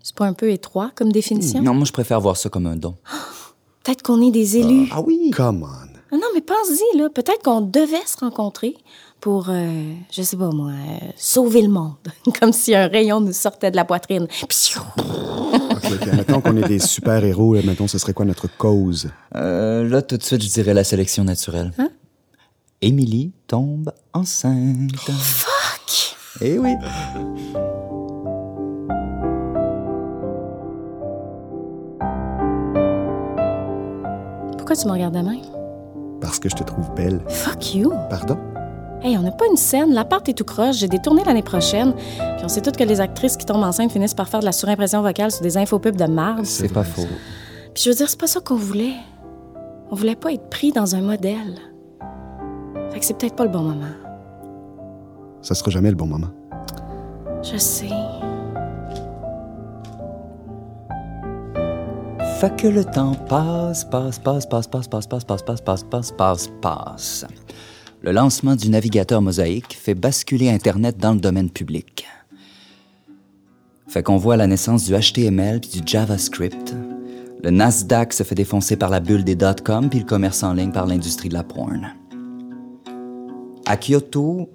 C'est 0.00 0.14
pas 0.14 0.26
un 0.26 0.32
peu 0.32 0.48
étroit 0.52 0.92
comme 0.94 1.10
définition? 1.10 1.60
Non, 1.60 1.74
moi, 1.74 1.84
je 1.84 1.92
préfère 1.92 2.20
voir 2.20 2.36
ça 2.36 2.48
comme 2.48 2.66
un 2.66 2.76
don. 2.76 2.94
Peut-être 3.82 4.02
qu'on 4.02 4.22
est 4.22 4.30
des 4.30 4.58
élus. 4.58 4.88
Ah 4.92 5.00
oui? 5.00 5.32
Come 5.34 5.64
on. 5.64 5.88
Ah 6.12 6.16
non, 6.16 6.28
mais 6.34 6.42
pense-y, 6.42 6.98
là. 6.98 7.08
Peut-être 7.10 7.42
qu'on 7.42 7.62
devait 7.62 8.06
se 8.06 8.16
rencontrer 8.18 8.76
pour, 9.20 9.48
euh, 9.48 9.94
je 10.10 10.22
sais 10.22 10.36
pas 10.36 10.50
moi, 10.50 10.70
euh, 10.70 11.06
sauver 11.16 11.62
le 11.62 11.68
monde. 11.68 11.94
Comme 12.40 12.52
si 12.52 12.74
un 12.74 12.86
rayon 12.86 13.20
nous 13.20 13.32
sortait 13.32 13.70
de 13.70 13.76
la 13.76 13.84
poitrine. 13.84 14.28
OK, 14.42 14.54
OK. 15.02 16.06
Mettons 16.14 16.40
qu'on 16.40 16.56
est 16.56 16.68
des 16.68 16.78
super-héros, 16.78 17.54
là, 17.54 17.62
mettons, 17.64 17.88
ce 17.88 17.98
serait 17.98 18.12
quoi 18.12 18.24
notre 18.24 18.48
cause? 18.56 19.10
Euh, 19.34 19.88
là, 19.88 20.02
tout 20.02 20.16
de 20.16 20.22
suite, 20.22 20.42
je 20.42 20.48
dirais 20.48 20.74
la 20.74 20.84
sélection 20.84 21.24
naturelle. 21.24 21.72
Hein? 21.78 21.88
Émilie 22.82 23.32
tombe 23.46 23.92
enceinte. 24.12 24.96
Fuck! 24.96 26.16
Eh 26.40 26.58
oui. 26.58 26.74
Pourquoi 34.58 34.76
tu 34.76 34.86
me 34.86 34.92
regardes 34.92 35.14
de 35.14 35.20
même? 35.20 35.40
Parce 36.20 36.38
que 36.38 36.48
je 36.48 36.56
te 36.56 36.64
trouve 36.64 36.92
belle. 36.94 37.20
Fuck 37.28 37.74
you! 37.74 37.92
Pardon? 38.10 38.38
Hey, 39.06 39.16
on 39.16 39.22
n'a 39.22 39.30
pas 39.30 39.46
une 39.48 39.56
scène. 39.56 39.94
L'appart 39.94 40.28
est 40.28 40.32
tout 40.32 40.42
croche. 40.42 40.78
J'ai 40.78 40.88
des 40.88 40.98
tournées 40.98 41.22
l'année 41.22 41.44
prochaine. 41.44 41.94
Puis 41.94 42.44
on 42.44 42.48
sait 42.48 42.60
toutes 42.60 42.76
que 42.76 42.82
les 42.82 43.00
actrices 43.00 43.36
qui 43.36 43.46
tombent 43.46 43.62
enceintes 43.62 43.92
finissent 43.92 44.14
par 44.14 44.28
faire 44.28 44.40
de 44.40 44.44
la 44.44 44.50
surimpression 44.50 45.00
vocale 45.00 45.30
sur 45.30 45.42
des 45.42 45.56
infopubs 45.56 45.94
de 45.94 46.06
marde. 46.06 46.44
C'est 46.44 46.72
pas 46.72 46.82
faux. 46.82 47.06
Puis 47.72 47.84
je 47.84 47.90
veux 47.90 47.94
dire, 47.94 48.08
c'est 48.08 48.18
pas 48.18 48.26
ça 48.26 48.40
qu'on 48.40 48.56
voulait. 48.56 48.94
On 49.92 49.94
voulait 49.94 50.16
pas 50.16 50.32
être 50.32 50.50
pris 50.50 50.72
dans 50.72 50.96
un 50.96 51.02
modèle. 51.02 51.54
Fait 52.90 52.98
que 52.98 53.04
c'est 53.04 53.16
peut-être 53.16 53.36
pas 53.36 53.44
le 53.44 53.50
bon 53.50 53.60
moment. 53.60 53.94
Ça 55.40 55.54
sera 55.54 55.70
jamais 55.70 55.90
le 55.90 55.96
bon 55.96 56.06
moment. 56.06 56.30
Je 57.44 57.58
sais. 57.58 57.86
Fait 62.40 62.56
que 62.56 62.66
le 62.66 62.84
temps 62.84 63.14
passe, 63.28 63.84
passe, 63.84 64.18
passe, 64.18 64.48
passe, 64.48 64.66
passe, 64.68 64.88
passe, 64.88 65.06
passe, 65.06 65.42
passe, 65.42 65.42
passe, 65.42 65.60
passe, 65.62 65.84
passe, 65.84 66.10
passe, 66.18 66.50
passe. 66.60 67.26
Le 68.02 68.12
lancement 68.12 68.56
du 68.56 68.68
navigateur 68.68 69.22
mosaïque 69.22 69.76
fait 69.80 69.94
basculer 69.94 70.50
Internet 70.50 70.98
dans 70.98 71.12
le 71.12 71.20
domaine 71.20 71.50
public. 71.50 72.06
Fait 73.88 74.02
qu'on 74.02 74.16
voit 74.16 74.36
la 74.36 74.46
naissance 74.46 74.84
du 74.84 74.92
HTML 74.92 75.60
puis 75.60 75.80
du 75.80 75.86
JavaScript. 75.86 76.74
Le 77.42 77.50
Nasdaq 77.50 78.12
se 78.12 78.22
fait 78.22 78.34
défoncer 78.34 78.76
par 78.76 78.90
la 78.90 79.00
bulle 79.00 79.24
des 79.24 79.34
dot-com 79.34 79.88
puis 79.88 80.00
le 80.00 80.04
commerce 80.04 80.42
en 80.42 80.52
ligne 80.52 80.72
par 80.72 80.86
l'industrie 80.86 81.28
de 81.28 81.34
la 81.34 81.44
porn. 81.44 81.94
À 83.64 83.76
Kyoto, 83.76 84.50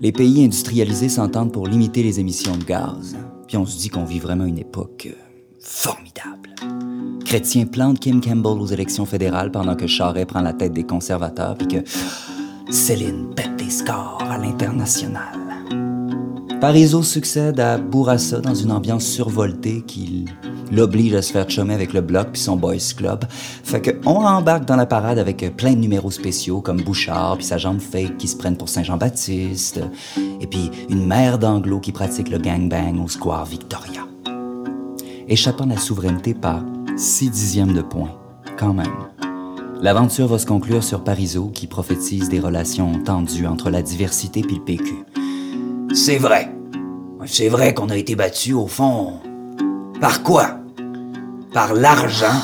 les 0.00 0.12
pays 0.12 0.44
industrialisés 0.44 1.08
s'entendent 1.08 1.52
pour 1.52 1.66
limiter 1.66 2.02
les 2.02 2.20
émissions 2.20 2.56
de 2.56 2.64
gaz. 2.64 3.16
Puis 3.46 3.56
on 3.56 3.66
se 3.66 3.78
dit 3.78 3.88
qu'on 3.88 4.04
vit 4.04 4.18
vraiment 4.18 4.44
une 4.44 4.58
époque 4.58 5.08
euh, 5.10 5.16
formidable. 5.60 6.50
Chrétien 7.24 7.66
plante 7.66 8.00
Kim 8.00 8.20
Campbell 8.20 8.60
aux 8.60 8.66
élections 8.66 9.06
fédérales 9.06 9.50
pendant 9.50 9.76
que 9.76 9.86
Charest 9.86 10.28
prend 10.28 10.40
la 10.40 10.52
tête 10.52 10.72
des 10.72 10.84
conservateurs 10.84 11.56
puis 11.56 11.66
que 11.66 11.76
Céline 12.70 13.34
pète 13.34 13.56
des 13.56 13.70
scores 13.70 14.22
à 14.28 14.38
l'international. 14.38 15.38
Parizeau 16.60 17.02
succède 17.02 17.60
à 17.60 17.76
Bourassa 17.76 18.40
dans 18.40 18.54
une 18.54 18.72
ambiance 18.72 19.04
survoltée 19.04 19.82
qui 19.86 20.24
l'oblige 20.72 21.14
à 21.14 21.20
se 21.20 21.30
faire 21.30 21.48
chummer 21.48 21.74
avec 21.74 21.92
le 21.92 22.00
bloc 22.00 22.28
puis 22.32 22.40
son 22.40 22.56
boys 22.56 22.76
club. 22.96 23.24
Fait 23.28 23.82
que 23.82 23.90
on 24.06 24.24
embarque 24.24 24.64
dans 24.64 24.76
la 24.76 24.86
parade 24.86 25.18
avec 25.18 25.54
plein 25.56 25.72
de 25.72 25.78
numéros 25.78 26.10
spéciaux 26.10 26.62
comme 26.62 26.80
Bouchard 26.80 27.36
puis 27.36 27.46
sa 27.46 27.58
jambe 27.58 27.80
fake 27.80 28.16
qui 28.16 28.28
se 28.28 28.36
prennent 28.36 28.56
pour 28.56 28.70
Saint-Jean-Baptiste 28.70 29.80
et 30.40 30.46
puis 30.46 30.70
une 30.88 31.06
mère 31.06 31.38
d'anglo 31.38 31.80
qui 31.80 31.92
pratique 31.92 32.30
le 32.30 32.38
gangbang 32.38 32.98
au 32.98 33.08
square 33.08 33.44
Victoria. 33.44 34.06
Échappant 35.28 35.66
la 35.66 35.76
souveraineté 35.76 36.32
par 36.32 36.62
six 36.96 37.30
dixièmes 37.30 37.74
de 37.74 37.82
point, 37.82 38.10
quand 38.56 38.72
même. 38.72 39.33
L'aventure 39.80 40.28
va 40.28 40.38
se 40.38 40.46
conclure 40.46 40.82
sur 40.82 41.04
Parizeau 41.04 41.50
qui 41.52 41.66
prophétise 41.66 42.28
des 42.28 42.40
relations 42.40 43.02
tendues 43.04 43.46
entre 43.46 43.70
la 43.70 43.82
diversité 43.82 44.40
puis 44.42 44.56
le 44.56 44.64
PQ. 44.64 45.04
C'est 45.94 46.16
vrai. 46.16 46.50
C'est 47.26 47.48
vrai 47.48 47.74
qu'on 47.74 47.88
a 47.88 47.96
été 47.96 48.16
battu 48.16 48.52
au 48.52 48.66
fond. 48.66 49.20
Par 50.00 50.22
quoi? 50.22 50.58
Par 51.52 51.74
l'argent. 51.74 52.40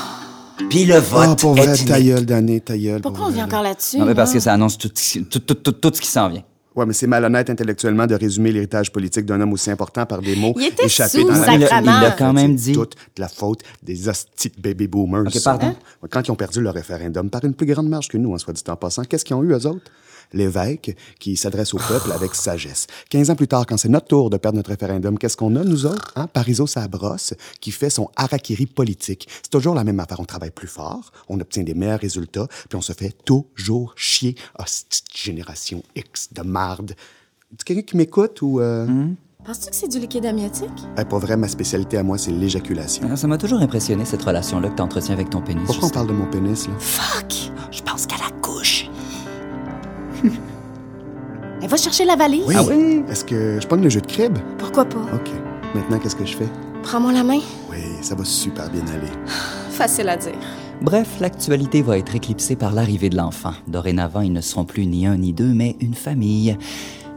Puis 0.69 0.85
le 0.85 0.97
vote 0.97 1.39
pour 1.39 1.53
vrai, 1.53 1.65
ethnique. 1.65 1.87
ta 1.87 2.01
gueule 2.01 2.25
d'année, 2.25 2.61
ta 2.61 2.77
gueule. 2.77 3.01
Pourquoi 3.01 3.21
pour 3.21 3.29
on 3.29 3.31
vient 3.31 3.45
encore 3.45 3.63
là-dessus? 3.63 3.97
Non, 3.97 4.05
mais 4.05 4.15
parce 4.15 4.31
que 4.31 4.39
ça 4.39 4.53
annonce 4.53 4.77
tout, 4.77 4.89
tout, 4.89 5.39
tout, 5.39 5.53
tout, 5.55 5.71
tout 5.71 5.91
ce 5.93 6.01
qui 6.01 6.07
s'en 6.07 6.29
vient. 6.29 6.43
Ouais, 6.75 6.85
mais 6.85 6.93
c'est 6.93 7.07
malhonnête 7.07 7.49
intellectuellement 7.49 8.07
de 8.07 8.15
résumer 8.15 8.51
l'héritage 8.53 8.91
politique 8.93 9.25
d'un 9.25 9.41
homme 9.41 9.51
aussi 9.51 9.69
important 9.71 10.05
par 10.05 10.21
des 10.21 10.37
mots 10.37 10.53
Il 10.57 10.67
était 10.67 10.85
échappés 10.85 11.19
sous, 11.21 11.27
dans 11.27 11.33
la... 11.37 11.53
Il 11.55 11.85
l'a- 11.85 12.15
quand 12.17 12.31
même 12.31 12.55
dit. 12.55 12.71
toute 12.71 12.95
de 13.15 13.21
la 13.21 13.27
faute 13.27 13.61
des 13.83 14.07
hosties 14.07 14.53
baby 14.57 14.87
boomers. 14.87 15.23
Ok, 15.27 15.43
pardon? 15.43 15.75
Ouais, 16.01 16.09
Quand 16.09 16.25
ils 16.25 16.31
ont 16.31 16.35
perdu 16.35 16.61
le 16.61 16.69
référendum 16.69 17.29
par 17.29 17.43
une 17.43 17.53
plus 17.53 17.65
grande 17.65 17.89
marge 17.89 18.07
que 18.07 18.17
nous, 18.17 18.33
en 18.33 18.37
soit 18.37 18.53
dit 18.53 18.63
en 18.69 18.77
passant, 18.77 19.03
qu'est-ce 19.03 19.25
qu'ils 19.25 19.35
ont 19.35 19.43
eu, 19.43 19.51
eux 19.51 19.65
autres? 19.67 19.91
L'évêque 20.33 20.95
qui 21.19 21.35
s'adresse 21.35 21.73
au 21.73 21.77
peuple 21.77 22.11
avec 22.11 22.35
sagesse. 22.35 22.87
15 23.09 23.29
ans 23.31 23.35
plus 23.35 23.47
tard, 23.47 23.65
quand 23.65 23.77
c'est 23.77 23.89
notre 23.89 24.07
tour 24.07 24.29
de 24.29 24.37
perdre 24.37 24.57
notre 24.57 24.69
référendum, 24.69 25.17
qu'est-ce 25.17 25.37
qu'on 25.37 25.55
a, 25.55 25.63
nous 25.63 25.85
autres? 25.85 26.11
Hein? 26.15 26.27
Parizeau 26.27 26.67
Sabrosse, 26.67 27.33
qui 27.59 27.71
fait 27.71 27.89
son 27.89 28.09
harakiri 28.15 28.65
politique. 28.65 29.27
C'est 29.43 29.49
toujours 29.51 29.75
la 29.75 29.83
même 29.83 29.99
affaire. 29.99 30.19
On 30.19 30.25
travaille 30.25 30.51
plus 30.51 30.67
fort, 30.67 31.11
on 31.29 31.39
obtient 31.39 31.63
des 31.63 31.73
meilleurs 31.73 31.99
résultats, 31.99 32.47
puis 32.69 32.77
on 32.77 32.81
se 32.81 32.93
fait 32.93 33.15
toujours 33.25 33.93
chier. 33.95 34.35
De 34.59 34.65
génération 35.17 35.83
X 35.95 36.29
de 36.33 36.41
marde. 36.41 36.93
Tu 37.57 37.65
quelqu'un 37.65 37.81
qui 37.81 37.97
m'écoute 37.97 38.41
ou... 38.41 38.59
Euh... 38.59 38.87
Penses-tu 39.43 39.69
que 39.71 39.75
c'est 39.75 39.87
du 39.87 39.99
liquide 39.99 40.25
amniotique? 40.25 40.69
Eh, 40.97 41.03
pas 41.03 41.17
vrai, 41.17 41.35
ma 41.35 41.47
spécialité 41.47 41.97
à 41.97 42.03
moi, 42.03 42.17
c'est 42.19 42.31
l'éjaculation. 42.31 43.07
Ah, 43.11 43.15
Ça 43.15 43.27
m'a 43.27 43.37
toujours 43.39 43.59
impressionné 43.59 44.05
cette 44.05 44.21
relation-là 44.21 44.69
que 44.69 44.75
t'entretiens 44.75 45.15
avec 45.15 45.29
ton 45.31 45.41
pénis. 45.41 45.63
Pourquoi 45.65 45.87
on 45.87 45.91
parle 45.91 46.07
de 46.07 46.13
mon 46.13 46.29
pénis, 46.29 46.67
là? 46.67 46.73
Fuck! 46.77 47.51
Je 47.71 47.81
pense 47.81 48.05
qu'à 48.05 48.17
la 48.17 48.29
couche. 48.39 48.90
Elle 51.61 51.69
va 51.69 51.77
chercher 51.77 52.05
la 52.05 52.15
valise? 52.15 52.43
Oui. 52.47 53.03
Est-ce 53.09 53.23
que 53.23 53.59
je 53.61 53.67
pogne 53.67 53.83
le 53.83 53.89
jeu 53.89 54.01
de 54.01 54.07
crib? 54.07 54.37
Pourquoi 54.57 54.85
pas? 54.85 55.01
OK. 55.13 55.29
Maintenant, 55.75 55.99
qu'est-ce 55.99 56.15
que 56.15 56.25
je 56.25 56.35
fais? 56.35 56.47
Prends-moi 56.81 57.13
la 57.13 57.23
main. 57.23 57.39
Oui, 57.69 57.77
ça 58.01 58.15
va 58.15 58.25
super 58.25 58.69
bien 58.69 58.81
aller. 58.87 59.11
Facile 59.69 60.09
à 60.09 60.17
dire. 60.17 60.33
Bref, 60.81 61.19
l'actualité 61.19 61.83
va 61.83 61.99
être 61.99 62.15
éclipsée 62.15 62.55
par 62.55 62.73
l'arrivée 62.73 63.09
de 63.09 63.17
l'enfant. 63.17 63.53
Dorénavant, 63.67 64.21
ils 64.21 64.33
ne 64.33 64.41
seront 64.41 64.65
plus 64.65 64.87
ni 64.87 65.05
un 65.05 65.17
ni 65.17 65.33
deux, 65.33 65.53
mais 65.53 65.75
une 65.79 65.93
famille. 65.93 66.57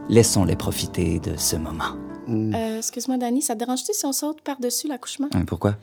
Laissons-les 0.09 0.55
profiter 0.55 1.19
de 1.19 1.31
ce 1.35 1.55
moment. 1.55 1.95
Euh, 2.29 2.77
excuse-moi, 2.77 3.17
Dani, 3.17 3.41
ça 3.41 3.53
te 3.53 3.59
dérange-tu 3.59 3.93
si 3.93 4.05
on 4.05 4.13
saute 4.13 4.41
par-dessus 4.41 4.87
l'accouchement? 4.87 5.27
Hein, 5.33 5.43
pourquoi? 5.45 5.75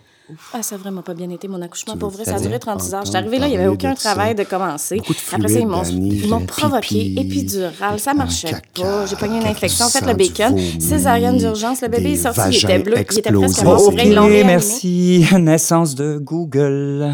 Ah, 0.52 0.62
ça 0.62 0.76
a 0.76 0.78
vraiment 0.78 1.02
pas 1.02 1.14
bien 1.14 1.28
été, 1.30 1.48
mon 1.48 1.60
accouchement. 1.60 1.94
Tu 1.94 1.98
Pour 1.98 2.10
vrai, 2.10 2.24
ça 2.24 2.36
a 2.36 2.40
duré 2.40 2.58
36 2.58 2.94
heures. 2.94 3.04
Je 3.04 3.08
suis 3.08 3.16
arrivée 3.16 3.38
là, 3.38 3.48
il 3.48 3.50
n'y 3.50 3.56
avait 3.56 3.66
aucun 3.66 3.92
de 3.92 3.98
ça? 3.98 4.10
travail 4.14 4.34
de 4.34 4.44
commencer. 4.44 4.96
De 4.96 5.34
Après 5.34 5.48
ça, 5.48 5.58
ils 5.58 5.66
m'ont, 5.66 5.82
ils 5.82 6.46
provoqué. 6.46 7.20
Épidurale, 7.20 7.98
ça 7.98 8.14
marchait 8.14 8.50
caca, 8.50 8.82
pas. 8.82 9.06
J'ai 9.06 9.16
pogné 9.16 9.38
une 9.40 9.46
infection, 9.46 9.88
fait 9.88 10.06
le 10.06 10.14
bacon. 10.14 10.56
Césarienne 10.80 11.38
d'urgence, 11.38 11.82
le 11.82 11.88
bébé 11.88 12.02
des 12.04 12.12
est 12.12 12.22
sorti, 12.22 12.40
il 12.50 12.56
était 12.56 12.78
bleu, 12.78 12.96
il 12.98 13.18
était 13.18 13.32
presque 13.32 13.62
mort. 13.62 13.90
Vrai, 13.90 14.08
ils 14.08 14.14
l'ont 14.14 14.28
merci. 14.28 15.26
Naissance 15.38 15.94
de 15.94 16.18
Google. 16.18 17.12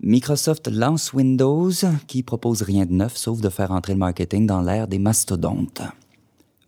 Microsoft 0.00 0.68
lance 0.68 1.14
Windows, 1.14 1.70
qui 2.06 2.22
propose 2.22 2.62
rien 2.62 2.84
de 2.84 2.92
neuf 2.92 3.16
sauf 3.16 3.40
de 3.40 3.48
faire 3.48 3.70
entrer 3.70 3.94
le 3.94 3.98
marketing 3.98 4.46
dans 4.46 4.60
l'ère 4.60 4.86
des 4.88 4.98
mastodontes. 4.98 5.80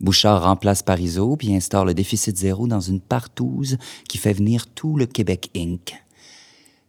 Bouchard 0.01 0.45
remplace 0.45 0.83
Parizeau 0.83 1.37
puis 1.37 1.55
instaure 1.55 1.85
le 1.85 1.95
déficit 1.95 2.37
zéro 2.37 2.67
dans 2.67 2.81
une 2.81 3.01
partouze 3.01 3.79
qui 4.09 4.19
fait 4.19 4.33
venir 4.33 4.67
tout 4.67 4.97
le 4.97 5.07
Québec 5.07 5.51
Inc. 5.57 5.95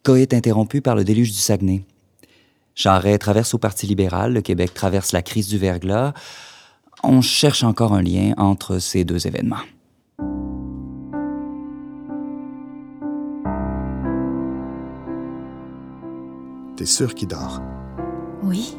Coït 0.03 0.33
interrompu 0.33 0.81
par 0.81 0.95
le 0.95 1.03
déluge 1.03 1.31
du 1.31 1.37
Saguenay. 1.37 1.83
Charest 2.75 3.19
traverse 3.19 3.53
au 3.53 3.57
Parti 3.57 3.87
libéral, 3.87 4.33
le 4.33 4.41
Québec 4.41 4.73
traverse 4.73 5.11
la 5.11 5.21
crise 5.21 5.49
du 5.49 5.57
verglas. 5.57 6.13
On 7.03 7.21
cherche 7.21 7.63
encore 7.63 7.93
un 7.93 8.01
lien 8.01 8.33
entre 8.37 8.79
ces 8.79 9.03
deux 9.03 9.27
événements. 9.27 9.57
T'es 16.77 16.85
sûr 16.85 17.13
qu'il 17.13 17.27
dort? 17.27 17.61
Oui. 18.41 18.73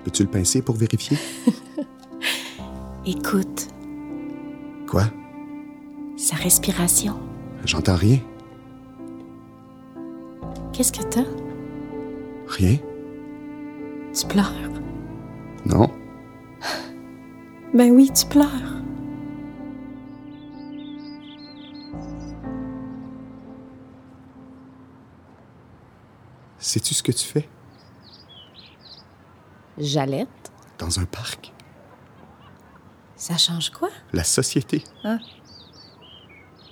Je 0.00 0.04
peux-tu 0.04 0.22
le 0.22 0.30
pincer 0.30 0.62
pour 0.62 0.76
vérifier? 0.76 1.18
Écoute, 3.06 3.68
Quoi? 4.88 5.04
sa 6.16 6.36
respiration. 6.36 7.18
J'entends 7.66 7.96
rien. 7.96 8.18
Qu'est-ce 10.72 10.92
que 10.92 11.02
t'as? 11.02 11.24
Rien? 12.48 12.78
Tu 14.18 14.26
pleures? 14.26 14.52
Non? 15.66 15.90
Ben 17.74 17.90
oui, 17.92 18.10
tu 18.12 18.24
pleures. 18.26 18.80
Sais-tu 26.58 26.94
ce 26.94 27.02
que 27.02 27.12
tu 27.12 27.24
fais? 27.26 27.48
Jalette? 29.80 30.28
Dans 30.78 31.00
un 31.00 31.04
parc? 31.04 31.52
Ça 33.16 33.36
change 33.36 33.70
quoi? 33.70 33.88
La 34.12 34.24
société. 34.24 34.84
Ah. 35.04 35.18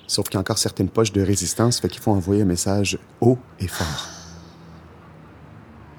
Sauf 0.07 0.27
qu'il 0.29 0.35
y 0.35 0.37
a 0.39 0.41
encore 0.41 0.59
certaines 0.59 0.89
poches 0.89 1.13
de 1.13 1.21
résistance, 1.21 1.81
fait 1.81 1.89
qu'il 1.89 2.01
faut 2.01 2.13
envoyer 2.13 2.43
un 2.43 2.47
message 2.47 2.99
haut 3.21 3.39
et 3.61 3.69
fort. 3.69 4.09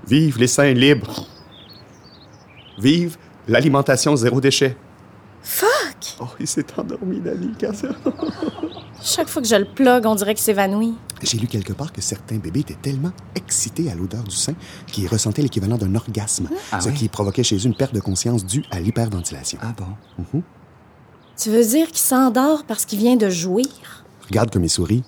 Vive 0.07 0.39
les 0.39 0.47
seins 0.47 0.73
libres! 0.73 1.27
Vive 2.79 3.17
l'alimentation 3.47 4.15
zéro 4.15 4.41
déchet! 4.41 4.75
Fuck! 5.43 6.15
Oh, 6.19 6.29
il 6.39 6.47
s'est 6.47 6.65
endormi, 6.77 7.19
Dani. 7.19 7.51
Chaque 9.01 9.27
fois 9.29 9.41
que 9.41 9.47
je 9.47 9.55
le 9.55 9.65
plug, 9.65 10.05
on 10.05 10.15
dirait 10.15 10.33
qu'il 10.35 10.43
s'évanouit. 10.43 10.93
J'ai 11.21 11.37
lu 11.37 11.47
quelque 11.47 11.73
part 11.73 11.91
que 11.93 12.01
certains 12.01 12.37
bébés 12.37 12.61
étaient 12.61 12.75
tellement 12.75 13.11
excités 13.35 13.89
à 13.91 13.95
l'odeur 13.95 14.23
du 14.23 14.35
sein 14.35 14.53
qu'ils 14.87 15.07
ressentaient 15.07 15.41
l'équivalent 15.41 15.77
d'un 15.77 15.95
orgasme, 15.95 16.49
Ah 16.71 16.79
ce 16.81 16.89
oui? 16.89 16.95
qui 16.95 17.09
provoquait 17.09 17.43
chez 17.43 17.57
eux 17.57 17.65
une 17.65 17.75
perte 17.75 17.93
de 17.93 17.99
conscience 18.01 18.45
due 18.45 18.63
à 18.71 18.79
l'hyperventilation. 18.79 19.57
Ah 19.61 19.73
bon? 19.77 20.43
Tu 21.37 21.49
veux 21.49 21.65
dire 21.65 21.87
qu'il 21.87 21.97
s'endort 21.97 22.63
parce 22.65 22.85
qu'il 22.85 22.99
vient 22.99 23.15
de 23.15 23.29
jouir? 23.29 23.65
Regarde 24.27 24.51
comme 24.51 24.63
il 24.65 24.69
sourit. 24.69 25.03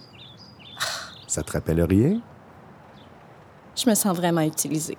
Ça 1.27 1.43
te 1.43 1.51
rappelle 1.51 1.81
rien? 1.83 2.21
Je 3.75 3.89
me 3.89 3.95
sens 3.95 4.15
vraiment 4.15 4.41
utilisée. 4.41 4.97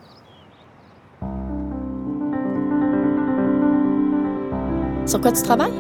Sur 5.07 5.21
quoi 5.21 5.33
tu 5.33 5.43
travailles? 5.43 5.73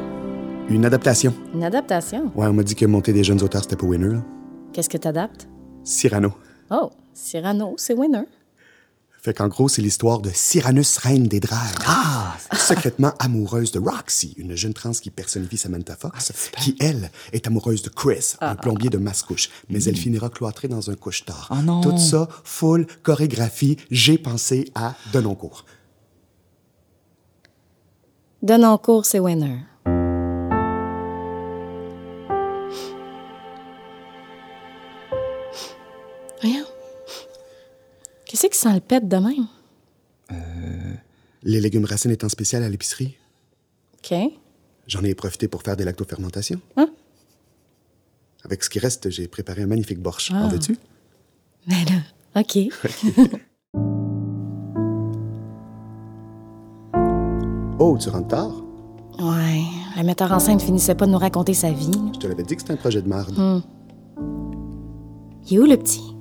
Une 0.68 0.84
adaptation. 0.86 1.34
Une 1.54 1.64
adaptation? 1.64 2.30
Ouais, 2.34 2.46
on 2.46 2.52
m'a 2.52 2.62
dit 2.62 2.74
que 2.74 2.86
monter 2.86 3.12
des 3.12 3.24
jeunes 3.24 3.42
auteurs, 3.42 3.62
c'était 3.62 3.76
pas 3.76 3.86
winner. 3.86 4.18
Qu'est-ce 4.72 4.88
que 4.88 4.96
t'adaptes? 4.96 5.48
Cyrano. 5.84 6.32
Oh, 6.70 6.90
Cyrano, 7.12 7.74
c'est 7.76 7.94
winner. 7.94 8.24
Fait 9.20 9.34
qu'en 9.34 9.48
gros, 9.48 9.68
c'est 9.68 9.82
l'histoire 9.82 10.20
de 10.20 10.30
Cyrannus, 10.32 10.96
reine 10.98 11.24
des 11.24 11.40
dragues. 11.40 11.78
Ah! 11.86 12.36
Secrètement 12.56 13.12
amoureuse 13.18 13.70
de 13.70 13.78
Roxy, 13.78 14.34
une 14.36 14.56
jeune 14.56 14.72
trans 14.72 14.92
qui 14.92 15.10
personnifie 15.10 15.56
Samantha 15.58 15.94
Fox, 15.94 16.32
qui, 16.58 16.76
elle, 16.80 17.10
est 17.32 17.46
amoureuse 17.46 17.82
de 17.82 17.88
Chris, 17.88 18.34
un 18.40 18.56
plombier 18.56 18.90
de 18.90 18.98
Mascouche. 18.98 19.50
Mais 19.68 19.84
elle 19.84 19.96
finira 19.96 20.28
cloîtrée 20.28 20.68
dans 20.68 20.90
un 20.90 20.94
couche-tard. 20.94 21.50
Oh 21.52 21.62
non! 21.62 21.80
Tout 21.82 21.98
ça, 21.98 22.28
full 22.44 22.86
chorégraphie, 23.02 23.76
j'ai 23.90 24.18
pensé 24.18 24.70
à 24.74 24.94
Denoncourt. 25.12 25.66
Denoncourt, 28.42 29.06
c'est 29.06 29.20
winner. 29.20 29.58
Qu'est-ce 38.32 38.46
qui 38.46 38.56
sent 38.56 38.72
le 38.72 38.80
pète 38.80 39.08
de 39.08 39.16
même? 39.18 39.46
Les 41.42 41.60
légumes 41.60 41.84
racines 41.84 42.12
étant 42.12 42.30
spéciales 42.30 42.62
à 42.62 42.70
l'épicerie, 42.70 43.18
OK. 43.98 44.14
j'en 44.86 45.04
ai 45.04 45.14
profité 45.14 45.48
pour 45.48 45.62
faire 45.62 45.76
des 45.76 45.84
lactofermentations. 45.84 46.58
Hein? 46.78 46.88
Avec 48.42 48.64
ce 48.64 48.70
qui 48.70 48.78
reste, 48.78 49.10
j'ai 49.10 49.28
préparé 49.28 49.60
un 49.60 49.66
magnifique 49.66 49.98
borsch. 49.98 50.30
Ah. 50.32 50.46
En 50.46 50.48
veux-tu? 50.48 50.78
Mais 51.66 51.84
là, 51.84 52.40
OK. 52.40 52.54
Oh, 57.78 57.98
tu 58.00 58.08
rentres 58.08 58.28
tard? 58.28 58.52
Ouais, 59.18 59.60
le 59.98 60.04
metteur 60.04 60.32
en 60.32 60.38
scène 60.38 60.58
finissait 60.58 60.94
pas 60.94 61.04
de 61.04 61.10
nous 61.10 61.18
raconter 61.18 61.52
sa 61.52 61.70
vie. 61.70 61.90
Je 62.14 62.18
te 62.18 62.26
l'avais 62.26 62.44
dit 62.44 62.54
que 62.54 62.62
c'était 62.62 62.72
un 62.72 62.76
projet 62.76 63.02
de 63.02 63.08
merde. 63.08 63.34
Hmm. 63.36 63.60
Il 65.50 65.56
est 65.56 65.58
où 65.58 65.66
le 65.66 65.76
petit? 65.76 66.16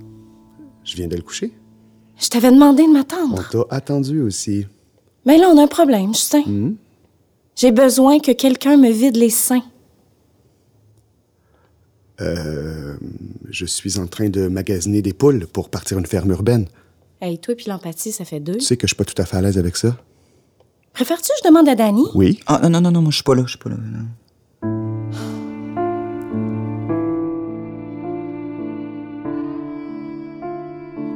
Je 0.84 0.98
viens 0.98 1.08
de 1.08 1.16
le 1.16 1.22
coucher. 1.22 1.54
Je 2.22 2.30
t'avais 2.30 2.52
demandé 2.52 2.84
de 2.84 2.90
On 2.90 2.94
m'attendre. 2.94 3.50
t'a 3.50 3.76
attendu 3.76 4.22
aussi. 4.22 4.68
Mais 5.26 5.38
là, 5.38 5.48
on 5.52 5.58
a 5.58 5.64
un 5.64 5.68
problème, 5.68 6.14
Justin. 6.14 6.44
Hmm? 6.46 6.76
J'ai 7.56 7.72
besoin 7.72 8.20
que 8.20 8.32
quelqu'un 8.32 8.78
me 8.78 8.90
vide 8.92 9.18
les 9.18 9.30
seins. 9.30 9.64
Euh, 12.22 12.96
je 13.50 13.66
suis 13.66 13.98
en 13.98 14.06
train 14.08 14.30
de 14.30 14.48
magasiner 14.48 15.02
des 15.02 15.14
poules 15.14 15.48
pour 15.48 15.70
partir 15.70 15.98
une 15.98 16.06
ferme 16.06 16.30
urbaine. 16.32 16.68
Hey, 17.20 17.40
toi 17.40 17.56
puis 17.56 17.66
l'empathie, 17.68 18.12
ça 18.12 18.26
fait 18.26 18.40
deux. 18.40 18.54
Tu 18.58 18.62
sais 18.62 18.78
que 18.78 18.88
je 18.88 18.94
suis 18.94 18.96
pas 18.96 19.06
tout 19.06 19.20
à 19.20 19.26
fait 19.26 19.38
à 19.38 19.42
l'aise 19.42 19.58
avec 19.58 19.76
ça. 19.76 19.98
Préfères-tu 20.94 21.30
que 21.30 21.36
je 21.44 21.48
demande 21.50 21.68
à 21.70 21.76
Danny? 21.76 22.04
Oui. 22.14 22.40
Ah, 22.46 22.60
non, 22.64 22.70
non, 22.70 22.82
non, 22.82 22.92
non, 22.92 23.02
moi, 23.02 23.12
je 23.12 23.16
suis 23.16 23.24
pas 23.24 23.34
là, 23.36 23.44
je 23.46 23.50
suis 23.52 23.58
pas 23.60 23.70
là. 23.70 23.78
non. 23.78 24.06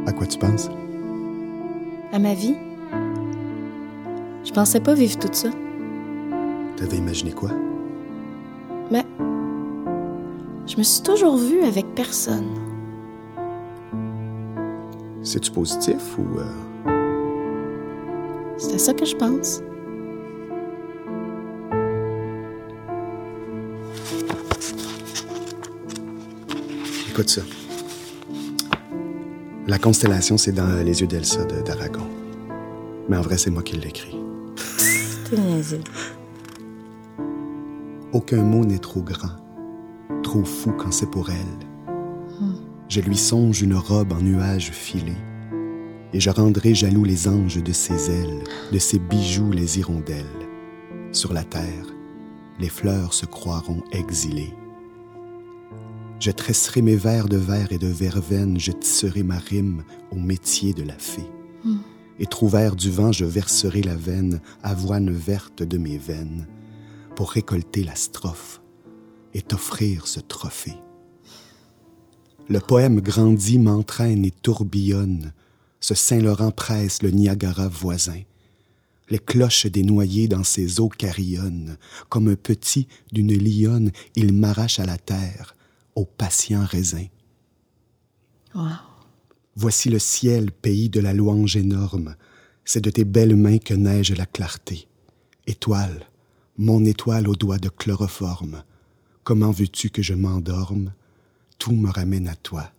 À 0.07 0.11
quoi 0.11 0.25
tu 0.27 0.37
penses? 0.37 0.69
À 2.11 2.19
ma 2.19 2.33
vie? 2.33 2.55
Je 4.43 4.51
pensais 4.51 4.79
pas 4.79 4.93
vivre 4.93 5.17
tout 5.19 5.29
ça. 5.31 5.49
T'avais 6.77 6.97
imaginé 6.97 7.31
quoi? 7.31 7.49
Mais 8.91 9.03
je 10.67 10.77
me 10.77 10.83
suis 10.83 11.01
toujours 11.03 11.37
vue 11.37 11.61
avec 11.63 11.85
personne. 11.95 12.47
C'est-tu 15.23 15.51
positif 15.51 16.17
ou... 16.19 16.39
euh, 16.39 16.45
C'est 18.57 18.75
à 18.75 18.77
ça 18.77 18.93
que 18.93 19.05
je 19.05 19.15
pense. 19.15 19.61
Écoute 27.09 27.29
ça. 27.29 27.41
La 29.67 29.79
constellation, 29.79 30.37
c'est 30.37 30.51
dans 30.51 30.83
Les 30.83 31.01
yeux 31.01 31.07
d'Elsa 31.07 31.43
de- 31.45 31.61
d'Aragon. 31.61 32.07
Mais 33.09 33.17
en 33.17 33.21
vrai, 33.21 33.37
c'est 33.37 33.51
moi 33.51 33.63
qui. 33.63 33.79
T'es 33.79 35.37
niaisé. 35.37 35.79
Aucun 38.13 38.43
mot 38.43 38.63
n'est 38.63 38.77
trop 38.79 39.01
grand, 39.01 39.35
trop 40.23 40.43
fou 40.45 40.71
quand 40.77 40.91
c'est 40.91 41.09
pour 41.09 41.29
elle. 41.29 42.45
Je 42.87 43.01
lui 43.01 43.17
songe 43.17 43.61
une 43.61 43.75
robe 43.75 44.13
en 44.13 44.21
nuages 44.21 44.69
filés, 44.71 45.17
et 46.13 46.19
je 46.19 46.29
rendrai 46.29 46.73
jaloux 46.75 47.03
les 47.03 47.27
anges 47.27 47.61
de 47.61 47.73
ses 47.73 48.11
ailes, 48.11 48.43
de 48.71 48.77
ses 48.77 48.99
bijoux 48.99 49.51
les 49.51 49.79
hirondelles. 49.79 50.25
Sur 51.11 51.33
la 51.33 51.43
terre, 51.43 51.87
les 52.59 52.69
fleurs 52.69 53.13
se 53.13 53.25
croiront 53.25 53.83
exilées. 53.91 54.53
Je 56.19 56.31
tresserai 56.31 56.81
mes 56.81 56.95
vers 56.95 57.27
de 57.27 57.37
verre 57.37 57.71
et 57.71 57.77
de 57.77 57.87
verveine, 57.87 58.59
je 58.59 58.71
tisserai 58.71 59.23
ma 59.23 59.37
rime 59.37 59.83
au 60.11 60.15
métier 60.15 60.73
de 60.73 60.83
la 60.83 60.97
fée. 60.97 61.29
Et 62.19 62.25
trouvère 62.25 62.75
du 62.75 62.89
vent, 62.89 63.11
je 63.11 63.25
verserai 63.25 63.81
la 63.81 63.95
veine, 63.95 64.39
avoine 64.63 65.11
verte 65.11 65.63
de 65.63 65.77
mes 65.77 65.97
veines 65.97 66.47
pour 67.15 67.31
récolter 67.31 67.83
la 67.83 67.95
strophe 67.95 68.61
et 69.33 69.41
t'offrir 69.41 70.07
ce 70.07 70.19
trophée. 70.19 70.77
Le 72.47 72.59
poème 72.59 73.01
grandit, 73.01 73.59
m'entraîne 73.59 74.23
et 74.23 74.31
tourbillonne. 74.31 75.33
Ce 75.79 75.95
Saint-Laurent 75.95 76.51
presse 76.51 77.01
le 77.01 77.11
Niagara 77.11 77.67
voisin. 77.67 78.21
Les 79.09 79.19
cloches 79.19 79.65
des 79.65 79.83
noyers 79.83 80.27
dans 80.27 80.43
ses 80.43 80.79
eaux 80.79 80.89
carillonnent. 80.89 81.77
Comme 82.09 82.27
un 82.27 82.35
petit 82.35 82.87
d'une 83.11 83.35
lionne, 83.35 83.91
il 84.15 84.33
m'arrache 84.33 84.79
à 84.79 84.85
la 84.85 84.97
terre, 84.97 85.54
au 85.95 86.05
patient 86.05 86.65
raisin. 86.65 87.07
Wow. 88.53 88.69
Voici 89.55 89.89
le 89.89 89.99
ciel, 89.99 90.51
pays 90.51 90.89
de 90.89 90.99
la 90.99 91.13
louange 91.13 91.55
énorme. 91.55 92.15
C'est 92.65 92.81
de 92.83 92.89
tes 92.89 93.05
belles 93.05 93.35
mains 93.35 93.57
que 93.57 93.73
neige 93.73 94.11
la 94.11 94.25
clarté. 94.25 94.87
Étoile, 95.47 96.07
mon 96.57 96.83
étoile 96.83 97.27
aux 97.27 97.35
doigts 97.35 97.57
de 97.57 97.69
chloroforme. 97.69 98.63
Comment 99.23 99.51
veux-tu 99.51 99.89
que 99.89 100.01
je 100.01 100.13
m'endorme? 100.13 100.93
Tout 101.57 101.73
me 101.73 101.89
ramène 101.89 102.27
à 102.27 102.35
toi, 102.35 102.71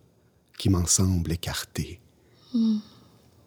qui 0.57 0.69
m'en 0.69 0.85
semble 0.85 1.31
écarté. 1.31 1.99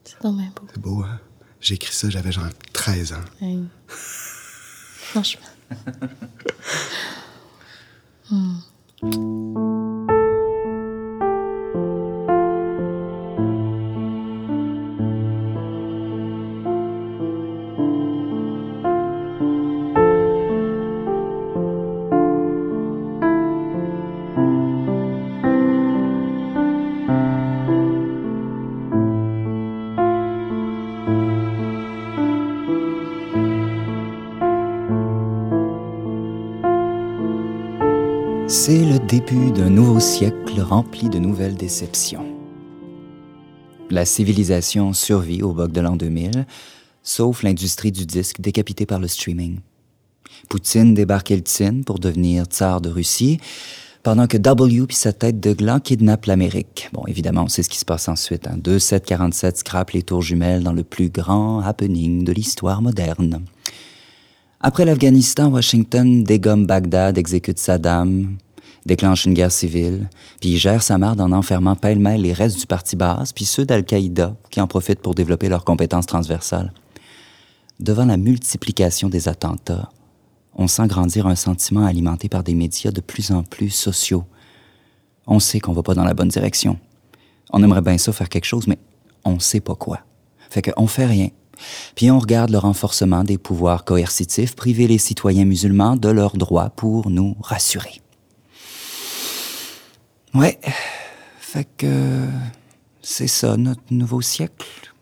C'est 0.05 0.23
donc 0.23 0.37
bien 0.37 0.53
beau. 0.55 0.67
C'est 0.73 0.81
beau, 0.81 1.03
hein? 1.03 1.21
J'ai 1.61 1.75
écrit 1.75 1.95
ça, 1.95 2.11
j'avais 2.11 2.33
genre 2.33 2.49
13 2.73 3.13
ans. 3.13 3.25
Hey. 3.41 3.63
Franchement. 3.87 5.47
C'est 8.29 8.35
you 9.03 9.90
d'un 39.31 39.71
nouveau 39.71 40.01
siècle 40.01 40.61
rempli 40.61 41.09
de 41.09 41.21
nouvelles 41.21 41.55
déceptions. 41.55 42.27
La 43.89 44.05
civilisation 44.05 44.93
survit 44.93 45.43
au 45.43 45.53
bug 45.53 45.71
de 45.71 45.81
l'an 45.81 45.95
2000, 45.95 46.47
sauf 47.05 47.45
l'industrie 47.45 47.93
du 47.93 48.07
disque 48.07 48.41
décapitée 48.41 48.87
par 48.87 48.99
le 48.99 49.07
streaming. 49.07 49.61
Poutine 50.49 50.95
débarque 50.95 51.31
Eltsine 51.31 51.85
pour 51.85 52.01
devenir 52.01 52.47
tsar 52.47 52.81
de 52.81 52.89
Russie, 52.89 53.39
pendant 54.03 54.27
que 54.27 54.37
W 54.37 54.87
puis 54.89 54.97
sa 54.97 55.13
tête 55.13 55.39
de 55.39 55.53
gland 55.53 55.79
kidnappe 55.79 56.27
l'Amérique. 56.27 56.89
Bon, 56.93 57.05
évidemment, 57.07 57.45
on 57.45 57.49
sait 57.49 57.63
ce 57.63 57.69
qui 57.69 57.79
se 57.79 57.85
passe 57.85 58.09
ensuite. 58.09 58.49
Hein. 58.49 58.57
2747 58.57 59.59
scrape 59.59 59.93
les 59.93 60.03
tours 60.03 60.23
jumelles 60.23 60.65
dans 60.65 60.73
le 60.73 60.83
plus 60.83 61.09
grand 61.09 61.61
happening 61.61 62.25
de 62.25 62.33
l'histoire 62.33 62.83
moderne. 62.83 63.45
Après 64.61 64.85
l'Afghanistan, 64.85 65.53
Washington 65.53 66.25
dégomme 66.25 66.67
Bagdad, 66.67 67.17
exécute 67.17 67.59
Saddam, 67.59 68.37
déclenche 68.87 69.27
une 69.27 69.35
guerre 69.35 69.53
civile, 69.53 70.09
puis 70.41 70.59
gère 70.59 70.83
sa 70.83 70.99
marde 70.99 71.21
en 71.21 71.33
enfermant 71.33 71.77
pêle-mêle 71.77 72.23
les 72.23 72.33
restes 72.33 72.59
du 72.59 72.67
parti 72.67 72.97
basse, 72.97 73.33
puis 73.33 73.45
ceux 73.45 73.65
d'Al-Qaïda, 73.65 74.37
qui 74.51 74.61
en 74.61 74.67
profitent 74.67 75.01
pour 75.01 75.15
développer 75.15 75.49
leurs 75.49 75.65
compétences 75.65 76.07
transversales. 76.07 76.73
Devant 77.79 78.05
la 78.05 78.17
multiplication 78.17 79.09
des 79.09 79.29
attentats, 79.29 79.91
on 80.55 80.67
sent 80.67 80.87
grandir 80.87 81.27
un 81.27 81.37
sentiment 81.37 81.87
alimenté 81.87 82.29
par 82.29 82.43
des 82.43 82.55
médias 82.55 82.91
de 82.91 83.01
plus 83.01 83.31
en 83.31 83.43
plus 83.43 83.71
sociaux. 83.71 84.25
On 85.27 85.39
sait 85.39 85.61
qu'on 85.61 85.73
va 85.73 85.83
pas 85.83 85.95
dans 85.95 86.05
la 86.05 86.15
bonne 86.15 86.29
direction. 86.29 86.79
On 87.53 87.63
aimerait 87.63 87.83
bien 87.83 87.99
ça 87.99 88.13
faire 88.13 88.29
quelque 88.29 88.45
chose, 88.45 88.67
mais 88.67 88.79
on 89.25 89.39
sait 89.39 89.61
pas 89.61 89.75
quoi. 89.75 90.01
Fait 90.51 90.63
qu'on 90.63 90.87
fait 90.87 91.07
rien. 91.07 91.29
Puis 91.95 92.11
on 92.11 92.19
regarde 92.19 92.51
le 92.51 92.59
renforcement 92.59 93.25
des 93.25 93.39
pouvoirs 93.39 93.85
coercitifs, 93.85 94.57
priver 94.57 94.87
les 94.87 94.99
citoyens 94.99 95.45
musulmans 95.45 95.97
de 95.97 96.09
leurs 96.09 96.37
droits 96.37 96.71
pour 96.71 97.11
nous 97.11 97.37
rassurer. 97.41 98.01
Ouais, 100.35 100.59
fait 101.41 101.67
que 101.77 102.27
c'est 103.03 103.27
ça 103.27 103.57
notre 103.57 103.83
nouveau 103.91 104.21
siècle. 104.21 104.93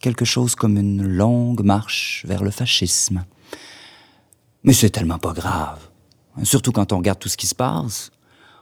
Quelque 0.00 0.24
chose 0.24 0.54
comme 0.54 0.76
une 0.76 1.06
longue 1.06 1.62
marche 1.62 2.24
vers 2.26 2.42
le 2.42 2.50
fascisme. 2.50 3.24
Mais 4.62 4.72
c'est 4.72 4.90
tellement 4.90 5.18
pas 5.18 5.32
grave. 5.32 5.88
Surtout 6.42 6.72
quand 6.72 6.92
on 6.92 6.98
regarde 6.98 7.18
tout 7.18 7.28
ce 7.28 7.36
qui 7.36 7.46
se 7.46 7.54
passe. 7.54 8.10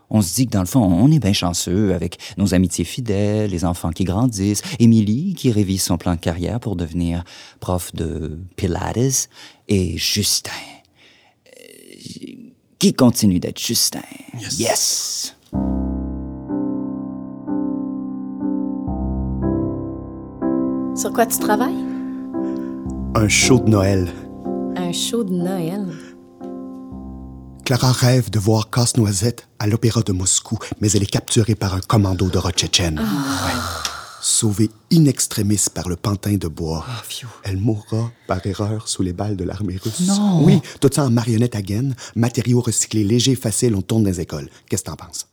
On 0.08 0.22
se 0.22 0.34
dit 0.36 0.46
que 0.46 0.52
dans 0.52 0.60
le 0.60 0.66
fond, 0.66 0.82
on 0.82 1.10
est 1.10 1.18
bien 1.18 1.32
chanceux 1.32 1.92
avec 1.92 2.18
nos 2.38 2.54
amitiés 2.54 2.84
fidèles, 2.84 3.50
les 3.50 3.64
enfants 3.64 3.90
qui 3.90 4.04
grandissent, 4.04 4.62
Émilie 4.78 5.34
qui 5.34 5.50
révise 5.50 5.82
son 5.82 5.98
plan 5.98 6.14
de 6.14 6.20
carrière 6.20 6.60
pour 6.60 6.76
devenir 6.76 7.24
prof 7.58 7.92
de 7.92 8.38
Pilates 8.54 9.28
et 9.66 9.98
Justin 9.98 10.52
euh, 11.48 12.52
qui 12.78 12.94
continue 12.94 13.40
d'être 13.40 13.60
Justin. 13.60 14.02
Yes. 14.38 14.58
yes. 14.60 15.36
Sur 20.96 21.12
quoi 21.12 21.26
tu 21.26 21.38
travailles? 21.38 21.84
Un 23.14 23.28
show 23.28 23.60
de 23.60 23.68
Noël. 23.68 24.10
Un 24.76 24.92
show 24.92 25.24
de 25.24 25.32
Noël. 25.32 25.86
Clara 27.66 27.92
rêve 27.92 28.30
de 28.30 28.38
voir 28.38 28.70
Casse-Noisette 28.70 29.46
à 29.58 29.66
l'Opéra 29.66 30.00
de 30.00 30.12
Moscou, 30.12 30.58
mais 30.80 30.90
elle 30.92 31.02
est 31.02 31.10
capturée 31.10 31.54
par 31.54 31.74
un 31.74 31.80
commando 31.80 32.30
de 32.30 32.38
Rotchétchène. 32.38 32.98
Ouais. 32.98 33.60
Sauvée 34.22 34.70
in 34.90 35.04
extremis 35.04 35.66
par 35.74 35.90
le 35.90 35.96
pantin 35.96 36.36
de 36.36 36.48
bois. 36.48 36.86
elle 37.44 37.58
mourra 37.58 38.10
par 38.26 38.44
erreur 38.46 38.88
sous 38.88 39.02
les 39.02 39.12
balles 39.12 39.36
de 39.36 39.44
l'armée 39.44 39.76
russe. 39.76 40.08
Non. 40.08 40.44
Oui, 40.44 40.62
tout 40.80 40.90
ça 40.90 41.04
en 41.04 41.10
marionnette 41.10 41.56
à 41.56 41.62
gaine, 41.62 41.94
matériaux 42.14 42.62
recyclés 42.62 43.04
légers, 43.04 43.36
faciles, 43.36 43.74
on 43.74 43.82
tourne 43.82 44.04
dans 44.04 44.10
les 44.10 44.20
écoles. 44.22 44.48
Qu'est-ce 44.70 44.82
que 44.82 44.90
t'en 44.90 44.96
penses? 44.96 45.26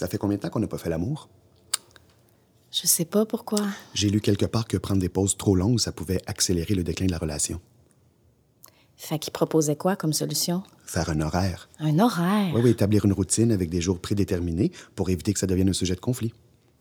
Ça 0.00 0.08
fait 0.08 0.16
combien 0.16 0.38
de 0.38 0.40
temps 0.40 0.48
qu'on 0.48 0.60
n'a 0.60 0.66
pas 0.66 0.78
fait 0.78 0.88
l'amour? 0.88 1.28
Je 2.72 2.86
sais 2.86 3.04
pas 3.04 3.26
pourquoi. 3.26 3.60
J'ai 3.92 4.08
lu 4.08 4.22
quelque 4.22 4.46
part 4.46 4.66
que 4.66 4.78
prendre 4.78 4.98
des 4.98 5.10
pauses 5.10 5.36
trop 5.36 5.54
longues, 5.54 5.78
ça 5.78 5.92
pouvait 5.92 6.22
accélérer 6.26 6.74
le 6.74 6.82
déclin 6.82 7.04
de 7.04 7.10
la 7.10 7.18
relation. 7.18 7.60
Fait 8.96 9.18
qu'il 9.18 9.30
proposait 9.34 9.76
quoi 9.76 9.96
comme 9.96 10.14
solution? 10.14 10.62
Faire 10.86 11.10
un 11.10 11.20
horaire. 11.20 11.68
Un 11.80 11.98
horaire? 11.98 12.50
Oui, 12.54 12.62
oui, 12.64 12.70
établir 12.70 13.04
une 13.04 13.12
routine 13.12 13.52
avec 13.52 13.68
des 13.68 13.82
jours 13.82 13.98
prédéterminés 13.98 14.72
pour 14.94 15.10
éviter 15.10 15.34
que 15.34 15.38
ça 15.38 15.46
devienne 15.46 15.68
un 15.68 15.74
sujet 15.74 15.96
de 15.96 16.00
conflit. 16.00 16.32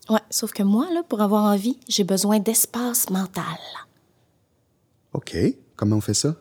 Ouais, 0.10 0.21
sauf 0.29 0.53
que 0.53 0.63
moi, 0.63 0.88
là, 0.93 1.03
pour 1.03 1.19
avoir 1.19 1.43
envie, 1.43 1.77
j'ai 1.89 2.05
besoin 2.05 2.39
d'espace 2.39 3.10
mental. 3.10 3.43
OK. 5.12 5.36
Comment 5.75 5.97
on 5.97 6.01
fait 6.01 6.13
ça? 6.13 6.38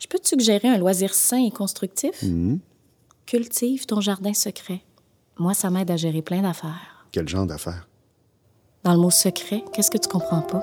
Je 0.00 0.08
peux 0.08 0.18
te 0.18 0.26
suggérer 0.26 0.66
un 0.66 0.78
loisir 0.78 1.14
sain 1.14 1.46
et 1.46 1.52
constructif? 1.52 2.24
Cultive 3.24 3.86
ton 3.86 4.00
jardin 4.00 4.34
secret. 4.34 4.82
Moi, 5.38 5.54
ça 5.54 5.70
m'aide 5.70 5.90
à 5.90 5.96
gérer 5.96 6.22
plein 6.22 6.42
d'affaires. 6.42 7.06
Quel 7.12 7.28
genre 7.28 7.46
d'affaires? 7.46 7.88
Dans 8.84 8.92
le 8.92 8.98
mot 8.98 9.10
secret, 9.10 9.64
qu'est-ce 9.72 9.90
que 9.90 9.98
tu 9.98 10.08
comprends 10.08 10.42
pas? 10.42 10.62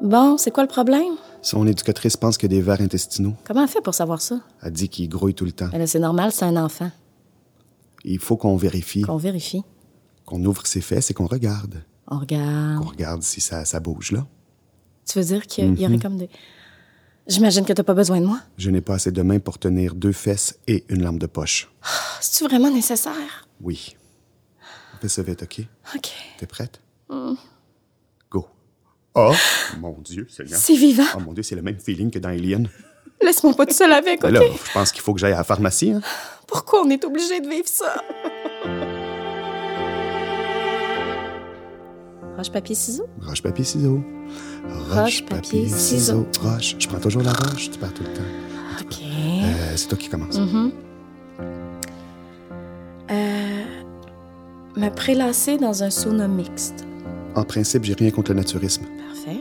Bon, 0.00 0.36
c'est 0.36 0.50
quoi 0.50 0.64
le 0.64 0.68
problème? 0.68 1.14
Son 1.42 1.66
éducatrice 1.66 2.16
pense 2.16 2.36
qu'il 2.36 2.50
y 2.50 2.54
a 2.54 2.58
des 2.58 2.62
vers 2.62 2.80
intestinaux. 2.80 3.34
Comment 3.44 3.62
elle 3.62 3.68
fait 3.68 3.80
pour 3.80 3.94
savoir 3.94 4.20
ça? 4.20 4.40
Elle 4.62 4.72
dit 4.72 4.88
qu'il 4.88 5.08
grouille 5.08 5.34
tout 5.34 5.44
le 5.44 5.52
temps. 5.52 5.68
Ben 5.72 5.86
c'est 5.86 5.98
normal, 6.00 6.32
c'est 6.32 6.44
un 6.44 6.56
enfant. 6.56 6.90
Il 8.04 8.18
faut 8.18 8.36
qu'on 8.36 8.56
vérifie, 8.56 9.02
Qu'on 9.02 9.16
vérifie. 9.16 9.62
qu'on 10.26 10.44
ouvre 10.44 10.66
ses 10.66 10.80
fesses 10.80 11.10
et 11.10 11.14
qu'on 11.14 11.26
regarde. 11.26 11.82
On 12.12 12.18
regarde. 12.18 12.84
Qu'on 12.84 12.90
regarde 12.90 13.22
si 13.22 13.40
ça, 13.40 13.64
ça 13.64 13.80
bouge, 13.80 14.12
là. 14.12 14.26
Tu 15.08 15.18
veux 15.18 15.24
dire 15.24 15.46
qu'il 15.46 15.80
y 15.80 15.86
aurait 15.86 15.98
comme 15.98 16.18
des. 16.18 16.28
J'imagine 17.26 17.64
que 17.64 17.72
t'as 17.72 17.82
pas 17.82 17.94
besoin 17.94 18.20
de 18.20 18.26
moi. 18.26 18.38
Je 18.58 18.68
n'ai 18.68 18.82
pas 18.82 18.94
assez 18.94 19.10
de 19.10 19.22
mains 19.22 19.38
pour 19.38 19.58
tenir 19.58 19.94
deux 19.94 20.12
fesses 20.12 20.58
et 20.66 20.84
une 20.90 21.02
lampe 21.02 21.18
de 21.18 21.26
poche. 21.26 21.72
C'est-tu 22.20 22.44
vraiment 22.44 22.70
nécessaire? 22.70 23.48
Oui. 23.62 23.96
Fais 25.00 25.08
ça 25.08 25.22
vite, 25.22 25.42
OK? 25.42 25.60
OK. 25.96 26.10
T'es 26.36 26.46
prête? 26.46 26.82
Go. 28.30 28.46
Oh, 29.14 29.32
mon 29.78 29.96
Dieu, 30.00 30.26
Seigneur. 30.28 30.60
C'est 30.60 30.76
vivant. 30.76 31.06
Oh 31.16 31.20
mon 31.20 31.32
Dieu, 31.32 31.42
c'est 31.42 31.56
le 31.56 31.62
même 31.62 31.80
feeling 31.80 32.10
que 32.10 32.18
dans 32.18 32.28
Alien. 32.28 32.68
Laisse-moi 33.22 33.54
pas 33.54 33.64
tout 33.64 33.74
seul 33.74 33.92
avec, 33.92 34.22
OK? 34.22 34.30
Là, 34.30 34.40
je 34.42 34.72
pense 34.72 34.92
qu'il 34.92 35.00
faut 35.00 35.14
que 35.14 35.20
j'aille 35.20 35.32
à 35.32 35.38
la 35.38 35.44
pharmacie. 35.44 35.92
Hein? 35.92 36.02
Pourquoi 36.46 36.82
on 36.84 36.90
est 36.90 37.04
obligé 37.04 37.40
de 37.40 37.48
vivre 37.48 37.68
ça? 37.68 38.02
Roche, 42.42 42.50
papier, 42.52 42.74
ciseaux? 42.74 43.06
Roche, 43.20 43.42
papier, 43.42 43.64
ciseaux. 43.64 44.02
Roche, 44.90 45.24
papier, 45.26 45.68
ciseaux. 45.68 46.26
Roche. 46.42 46.74
Je 46.76 46.88
prends 46.88 46.98
toujours 46.98 47.22
la 47.22 47.32
roche, 47.32 47.70
tu 47.70 47.78
perds 47.78 47.94
tout 47.94 48.02
le 48.02 48.12
temps. 48.12 48.22
OK. 48.80 48.96
Euh, 49.00 49.72
c'est 49.76 49.86
toi 49.86 49.96
qui 49.98 50.08
commence. 50.08 50.36
Euh, 53.10 53.62
me 54.76 54.88
prélasser 54.88 55.56
dans 55.56 55.84
un 55.84 55.90
sauna 55.90 56.26
mixte. 56.26 56.84
En 57.36 57.44
principe, 57.44 57.84
j'ai 57.84 57.94
rien 57.94 58.10
contre 58.10 58.32
le 58.32 58.38
naturisme. 58.38 58.82
Parfait. 59.08 59.40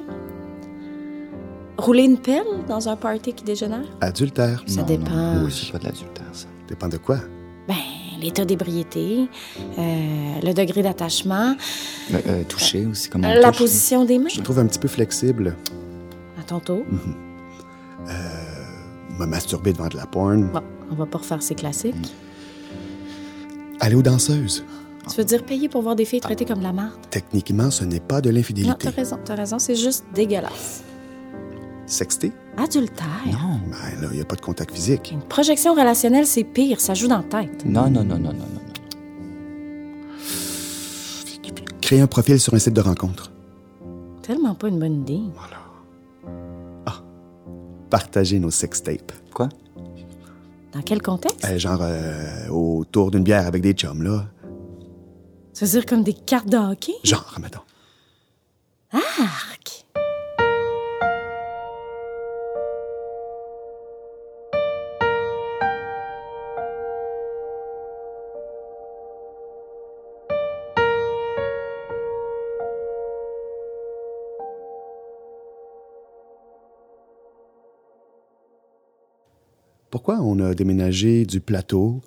Rouler 1.79 2.03
une 2.03 2.19
pelle 2.19 2.45
dans 2.67 2.87
un 2.87 2.95
party 2.95 3.33
qui 3.33 3.43
dégénère? 3.43 3.85
Adultère? 4.01 4.63
Ça 4.67 4.81
Non, 4.81 4.85
dépend. 4.87 5.09
non, 5.09 5.45
oui, 5.45 5.51
c'est 5.51 5.71
pas 5.71 5.79
de 5.79 5.85
l'adultère, 5.85 6.25
ça. 6.33 6.47
Dépend 6.67 6.87
de 6.87 6.97
quoi? 6.97 7.17
L'état 8.21 8.45
d'ébriété, 8.45 9.27
euh, 9.79 9.81
le 10.43 10.53
degré 10.53 10.83
d'attachement, 10.83 11.55
Euh, 12.13 12.17
euh, 12.27 12.43
toucher 12.43 12.85
aussi, 12.85 13.09
comme 13.09 13.25
on 13.25 13.27
la 13.33 13.47
touche. 13.49 13.57
position 13.57 14.05
des 14.05 14.19
mains. 14.19 14.29
Je 14.29 14.37
le 14.37 14.43
trouve 14.43 14.59
un 14.59 14.67
petit 14.67 14.77
peu 14.79 14.87
flexible. 14.87 15.55
À 16.39 16.43
ton 16.43 16.59
tour. 16.59 16.83
Me 19.19 19.25
masturber 19.25 19.73
devant 19.73 19.87
de 19.87 19.97
la 19.97 20.05
porn. 20.05 20.49
Bon, 20.51 20.61
on 20.91 20.95
va 20.95 21.05
pas 21.05 21.17
refaire 21.19 21.41
ces 21.41 21.55
classiques. 21.55 21.95
Aller 23.79 23.95
aux 23.95 24.01
danseuses. 24.01 24.63
Tu 25.09 25.15
veux 25.17 25.23
dire 25.25 25.43
payer 25.43 25.67
pour 25.67 25.81
voir 25.81 25.95
des 25.95 26.05
filles 26.05 26.21
traitées 26.21 26.45
comme 26.45 26.59
de 26.59 26.63
la 26.63 26.73
marde? 26.73 26.93
Techniquement, 27.09 27.71
ce 27.71 27.83
n'est 27.83 27.99
pas 27.99 28.21
de 28.21 28.29
Non, 28.29 28.35
l'infidélité. 28.37 28.75
t'as 28.79 28.91
raison, 28.91 29.17
t'as 29.25 29.35
raison, 29.35 29.57
c'est 29.59 29.75
juste 29.75 30.05
dégueulasse. 30.13 30.83
Sexter? 31.91 32.31
Adultère? 32.57 33.05
Non. 33.25 33.59
Ben 33.69 34.01
là, 34.01 34.07
il 34.11 34.15
n'y 34.15 34.21
a 34.21 34.25
pas 34.25 34.35
de 34.35 34.41
contact 34.41 34.73
physique. 34.73 35.11
Une 35.11 35.21
projection 35.21 35.73
relationnelle, 35.73 36.25
c'est 36.25 36.43
pire, 36.43 36.79
ça 36.79 36.93
joue 36.93 37.07
dans 37.07 37.17
la 37.17 37.23
tête. 37.23 37.65
Non, 37.65 37.89
non, 37.89 38.03
non, 38.03 38.17
non, 38.17 38.33
non, 38.33 38.45
non. 38.53 38.61
Créer 41.81 42.01
un 42.01 42.07
profil 42.07 42.39
sur 42.39 42.53
un 42.53 42.59
site 42.59 42.73
de 42.73 42.81
rencontre. 42.81 43.31
Tellement 44.21 44.55
pas 44.55 44.69
une 44.69 44.79
bonne 44.79 45.01
idée. 45.01 45.19
partager 47.89 48.39
nos 48.39 48.51
sextapes. 48.51 49.11
Quoi? 49.33 49.49
Dans 50.71 50.81
quel 50.81 51.01
contexte? 51.01 51.43
Euh, 51.43 51.59
genre 51.59 51.81
euh, 51.81 52.47
autour 52.47 53.11
d'une 53.11 53.23
bière 53.23 53.45
avec 53.45 53.61
des 53.61 53.73
chums, 53.73 54.01
là. 54.01 54.27
Ça 55.51 55.65
veut 55.65 55.71
dire 55.71 55.85
comme 55.85 56.01
des 56.01 56.13
cartes 56.13 56.47
de 56.47 56.55
hockey? 56.55 56.93
Genre, 57.03 57.37
mettons. 57.41 57.59
Arc! 58.93 59.80
Pourquoi 79.91 80.19
on 80.21 80.39
a 80.39 80.55
déménagé 80.55 81.25
du 81.25 81.41
plateau, 81.41 82.01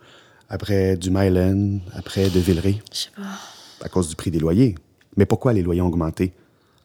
après 0.49 0.97
du 0.97 1.11
Myland, 1.11 1.81
après 1.93 2.31
de 2.31 2.41
Villeray? 2.41 2.83
Je 2.91 2.99
sais 2.99 3.11
pas. 3.15 3.85
À 3.85 3.91
cause 3.91 4.09
du 4.09 4.17
prix 4.17 4.31
des 4.31 4.39
loyers. 4.39 4.75
Mais 5.19 5.27
pourquoi 5.27 5.53
les 5.53 5.63
loyers 5.63 5.83
ont 5.83 5.89
augmenté? 5.89 6.33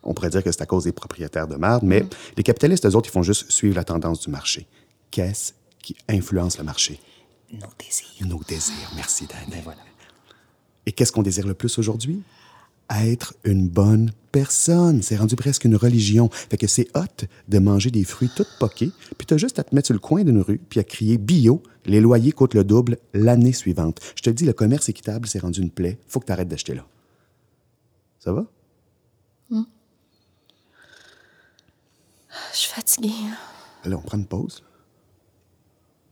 On 0.03 0.13
pourrait 0.13 0.29
dire 0.29 0.43
que 0.43 0.51
c'est 0.51 0.61
à 0.61 0.65
cause 0.65 0.83
des 0.83 0.91
propriétaires 0.91 1.47
de 1.47 1.55
marde, 1.55 1.83
mais 1.83 2.05
les 2.35 2.43
capitalistes, 2.43 2.85
eux 2.85 2.95
autres, 2.95 3.09
ils 3.09 3.13
font 3.13 3.23
juste 3.23 3.49
suivre 3.49 3.75
la 3.75 3.85
tendance 3.85 4.19
du 4.19 4.29
marché. 4.29 4.67
Qu'est-ce 5.09 5.53
qui 5.81 5.95
influence 6.09 6.57
le 6.57 6.65
marché? 6.65 6.99
Nos 7.51 7.59
désirs. 7.79 8.27
Nos 8.27 8.41
désirs. 8.47 8.91
Merci, 8.95 9.25
Dan. 9.25 9.39
Ben 9.49 9.61
voilà. 9.63 9.79
Et 10.85 10.91
qu'est-ce 10.91 11.11
qu'on 11.11 11.23
désire 11.23 11.47
le 11.47 11.53
plus 11.53 11.77
aujourd'hui? 11.79 12.21
Être 12.89 13.35
une 13.43 13.67
bonne 13.67 14.11
personne. 14.31 15.01
C'est 15.01 15.15
rendu 15.15 15.35
presque 15.35 15.65
une 15.65 15.75
religion. 15.75 16.29
Fait 16.31 16.57
que 16.57 16.67
c'est 16.67 16.87
hot 16.95 17.25
de 17.47 17.59
manger 17.59 17.91
des 17.91 18.03
fruits 18.03 18.31
tout 18.35 18.45
poqués, 18.59 18.91
puis 19.17 19.27
t'as 19.27 19.37
juste 19.37 19.59
à 19.59 19.63
te 19.63 19.75
mettre 19.75 19.87
sur 19.87 19.93
le 19.93 19.99
coin 19.99 20.23
d'une 20.23 20.41
rue, 20.41 20.59
puis 20.69 20.79
à 20.79 20.83
crier 20.83 21.17
bio, 21.17 21.61
les 21.85 22.01
loyers 22.01 22.31
coûtent 22.31 22.55
le 22.55 22.63
double 22.63 22.97
l'année 23.13 23.53
suivante. 23.53 23.99
Je 24.15 24.21
te 24.21 24.29
dis, 24.29 24.45
le 24.45 24.53
commerce 24.53 24.89
équitable, 24.89 25.27
c'est 25.27 25.39
rendu 25.39 25.61
une 25.61 25.71
plaie. 25.71 25.99
Faut 26.07 26.19
que 26.19 26.25
t'arrêtes 26.25 26.47
d'acheter 26.47 26.75
là. 26.75 26.85
Ça 28.19 28.33
va? 28.33 28.45
Je 32.53 32.57
suis 32.57 32.71
fatiguée. 32.71 33.13
Là, 33.85 33.97
on 33.97 34.01
prend 34.01 34.17
une 34.17 34.25
pause. 34.25 34.63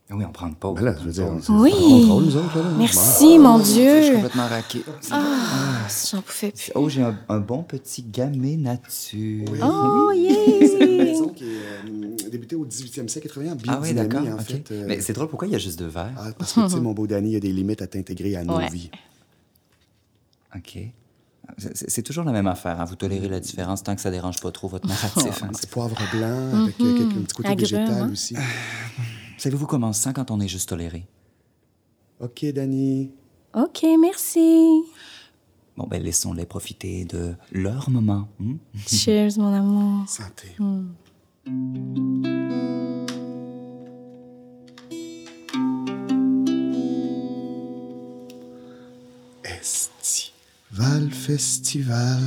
Oui, 0.09 0.23
on 0.25 0.31
prend 0.31 0.47
une 0.47 0.55
pause. 0.55 0.75
Ben 0.75 0.85
là, 0.85 0.95
je 0.97 1.03
veux 1.05 1.11
dire, 1.11 1.25
on, 1.27 1.59
Oui. 1.59 1.73
on 1.75 1.99
contrôle, 1.99 2.23
nous 2.23 2.37
autres, 2.37 2.57
là. 2.59 2.63
Merci, 2.77 3.37
mon 3.39 3.59
Je 3.59 3.63
suis 3.65 3.73
Dieu. 3.73 4.13
complètement 4.15 4.47
raqué. 4.47 4.81
Ah, 5.11 5.85
J'en 6.09 6.21
pouvais 6.21 6.51
plus. 6.51 6.71
Oh, 6.75 6.87
j'ai 6.87 7.01
un, 7.03 7.17
un 7.27 7.39
bon 7.39 7.61
petit 7.63 8.03
gamay 8.03 8.55
nature. 8.55 9.45
Oh, 9.61 10.11
C'est 10.13 10.79
une 10.81 10.91
yeah! 10.95 11.03
maison 11.03 11.27
qui 11.27 11.43
est 11.43 11.57
euh, 11.85 12.29
débutée 12.31 12.55
au 12.55 12.65
18e 12.65 13.09
siècle, 13.09 13.27
80 13.27 13.51
en 13.51 13.57
Ah 13.67 13.79
oui, 13.81 13.93
biodynamie, 13.93 14.09
d'accord. 14.27 14.27
en 14.39 14.41
ok. 14.41 14.47
fait. 14.47 14.71
euh, 14.71 14.85
Mais 14.87 15.01
c'est 15.01 15.11
drôle, 15.11 15.27
pourquoi 15.27 15.47
il 15.49 15.51
y 15.51 15.55
a 15.55 15.59
juste 15.59 15.77
deux 15.77 15.87
verres? 15.87 16.13
ah, 16.17 16.29
parce 16.39 16.53
que, 16.53 16.61
tu 16.61 16.69
sais, 16.69 16.79
mon 16.81 16.93
beau 16.93 17.05
Danny, 17.05 17.31
il 17.31 17.33
y 17.33 17.37
a 17.37 17.41
des 17.41 17.51
limites 17.51 17.81
à 17.81 17.87
t'intégrer 17.87 18.37
à 18.37 18.45
nos 18.45 18.55
Ouais. 18.57 18.69
vies. 18.69 18.89
OK. 20.55 20.77
C'est 21.73 22.03
toujours 22.03 22.23
la 22.23 22.31
même 22.31 22.47
affaire. 22.47 22.79
hein. 22.79 22.85
Vous 22.85 22.95
tolérez 22.95 23.27
la 23.27 23.39
différence 23.41 23.83
tant 23.83 23.95
que 23.95 24.01
ça 24.01 24.11
dérange 24.11 24.39
pas 24.39 24.51
trop 24.51 24.67
votre 24.69 24.87
narratif. 24.87 25.43
hein. 25.43 25.49
C'est 25.53 25.69
poivre 25.69 25.97
blanc, 26.13 26.63
avec 26.63 26.79
euh, 26.79 26.97
quelques- 26.97 27.17
un 27.17 27.21
petit 27.23 27.35
côté 27.35 27.49
Agrumes, 27.49 27.59
végétal 27.59 28.03
hein? 28.03 28.09
aussi. 28.11 28.35
Savez-vous 29.37 29.67
comment 29.67 29.93
sent 29.93 30.13
quand 30.13 30.31
on 30.31 30.39
est 30.39 30.47
juste 30.47 30.69
toléré? 30.69 31.05
OK, 32.19 32.43
Danny. 32.53 33.11
OK, 33.53 33.85
merci. 33.99 34.83
Bon, 35.77 35.85
ben 35.85 36.01
laissons-les 36.01 36.47
profiter 36.47 37.05
de 37.05 37.35
leur 37.51 37.89
moment. 37.91 38.27
hmm? 38.39 38.55
Cheers, 38.87 39.37
mon 39.37 39.53
amour. 39.53 40.09
Santé. 40.09 40.55
Estival, 49.87 51.11
festival, 51.11 52.19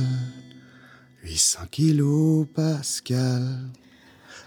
800 1.23 1.59
kilos 1.71 2.47
Pascal. 2.55 3.69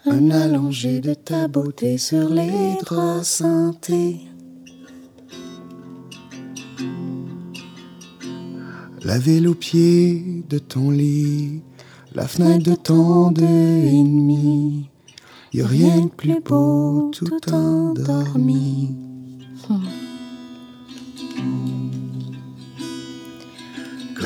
Un 0.06 0.30
allongé 0.30 1.00
de 1.00 1.14
ta 1.14 1.48
beauté 1.48 1.96
sur 1.96 2.28
les 2.28 2.76
draps 2.82 3.26
santé. 3.26 4.18
La 9.02 9.18
ville 9.18 9.48
au 9.48 9.54
pied 9.54 10.44
de 10.46 10.58
ton 10.58 10.90
lit, 10.90 11.62
la 12.14 12.28
fenêtre 12.28 12.70
de 12.70 12.74
ton 12.74 13.30
deux 13.30 13.44
et 13.44 14.02
demi. 14.02 14.90
Y 15.54 15.62
a 15.62 15.66
rien 15.66 16.00
de 16.00 16.10
plus 16.10 16.40
beau 16.40 17.10
tout 17.10 17.54
endormi. 17.54 18.94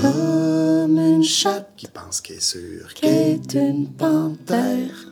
Comme 0.00 0.98
une 0.98 1.22
chatte 1.22 1.72
qui 1.76 1.86
pense 1.86 2.20
qu'elle 2.20 2.38
est 2.38 2.40
sûre 2.40 2.94
qu'elle 2.94 3.10
est 3.10 3.54
une 3.54 3.88
panthère. 3.88 5.08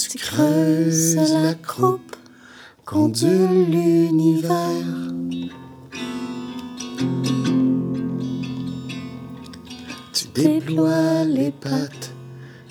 Tu 0.00 0.16
creuses 0.16 1.16
la 1.16 1.54
croupe, 1.54 2.14
condule 2.84 3.68
l'univers. 3.68 4.54
Tu 10.12 10.28
déploies 10.34 11.24
les 11.24 11.50
pattes, 11.50 12.12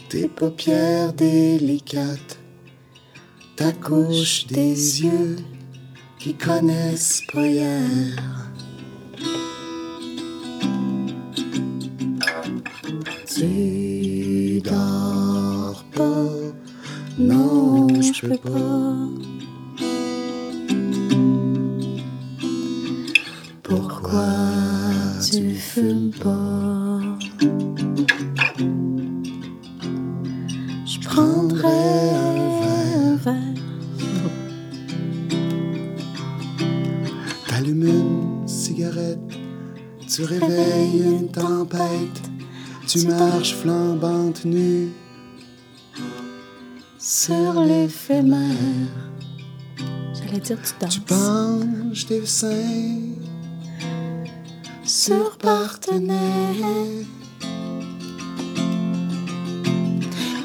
tes 0.08 0.30
paupières 0.30 1.12
délicates, 1.12 2.40
ta 3.58 3.74
couche 3.74 4.48
des 4.48 5.04
yeux 5.04 5.36
qui 6.18 6.34
connaissent. 6.34 7.24
Tu 13.36 14.62
dors 14.62 15.07
non, 17.20 17.88
je 18.02 18.28
peux 18.28 18.38
pas. 18.38 18.96
Pourquoi 23.64 24.28
tu 25.30 25.56
fumes 25.56 26.12
pas? 26.24 27.00
Je 30.86 31.00
prendrais 31.02 32.10
un 32.14 33.16
verre. 33.16 33.36
T'allumes 37.48 37.88
une 37.88 38.48
cigarette, 38.48 39.20
tu 40.08 40.24
réveilles 40.24 41.04
une 41.04 41.30
tempête, 41.30 42.22
tu 42.88 43.08
marches 43.08 43.56
flambante 43.56 44.46
nue 44.46 44.90
sur 47.08 47.64
l'éphémère. 47.64 48.52
J'allais 50.14 50.42
dire, 50.42 50.58
tu 50.62 50.74
danses. 50.78 50.94
Tu 50.94 51.00
penches 51.00 52.06
tes 52.06 52.26
seins 52.26 53.00
sur 54.84 55.38
partenaire. 55.38 56.18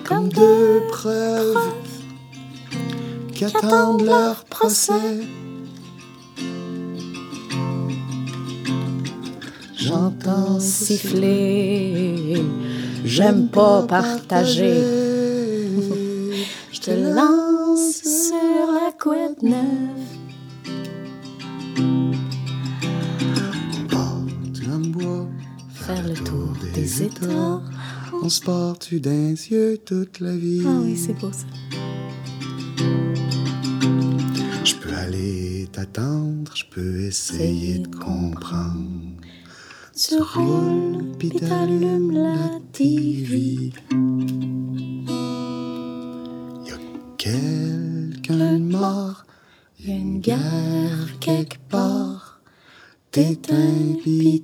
Comme 0.05 0.29
deux 0.29 0.83
preuves 0.93 1.75
qui 3.35 3.45
attendent 3.45 4.03
leur 4.03 4.45
procès. 4.45 4.93
J'entends 9.77 10.61
Siffler. 10.61 12.41
J'aime 13.05 13.49
pas 13.49 13.83
partager. 13.83 15.12
Je 16.85 16.87
te 16.87 17.15
lance 17.15 18.03
sur 18.03 18.73
la 18.73 18.91
couette 19.01 19.41
neuve. 19.41 19.63
Bois, 24.91 25.29
Faire 25.75 26.09
le 26.09 26.15
tour 26.15 26.53
des 26.75 27.05
états. 27.05 27.63
on 28.21 28.29
se 28.29 28.41
porte 28.41 28.93
d'un 28.95 29.31
yeux 29.31 29.79
toute 29.79 30.19
la 30.19 30.35
vie. 30.35 30.65
Ah 30.67 30.81
oui, 30.83 30.97
c'est 30.97 31.13
beau 31.13 31.31
ça. 31.31 31.47
Je 34.65 34.75
peux 34.75 34.93
aller 34.93 35.69
t'attendre, 35.71 36.51
je 36.57 36.65
peux 36.69 37.03
essayer 37.03 37.79
de 37.79 37.95
comprendre. 37.97 39.21
Tu 39.95 40.17
roules, 40.17 41.13
puis 41.17 41.31
t'allumes 41.31 42.11
la 42.11 42.59
TV. 42.73 43.71
Quelqu'un 47.23 48.59
de 48.59 48.59
mort, 48.59 49.25
Y 49.79 49.93
a 49.93 49.95
une 49.95 50.21
guerre 50.21 51.19
quelque 51.21 51.59
part. 51.69 52.41
t'éteins 53.13 53.97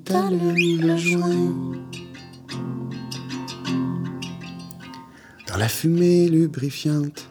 t'allumes 0.05 0.87
le 0.87 0.97
joint. 0.97 1.73
Dans 5.49 5.57
la 5.57 5.69
fumée 5.69 6.29
lubrifiante, 6.29 7.29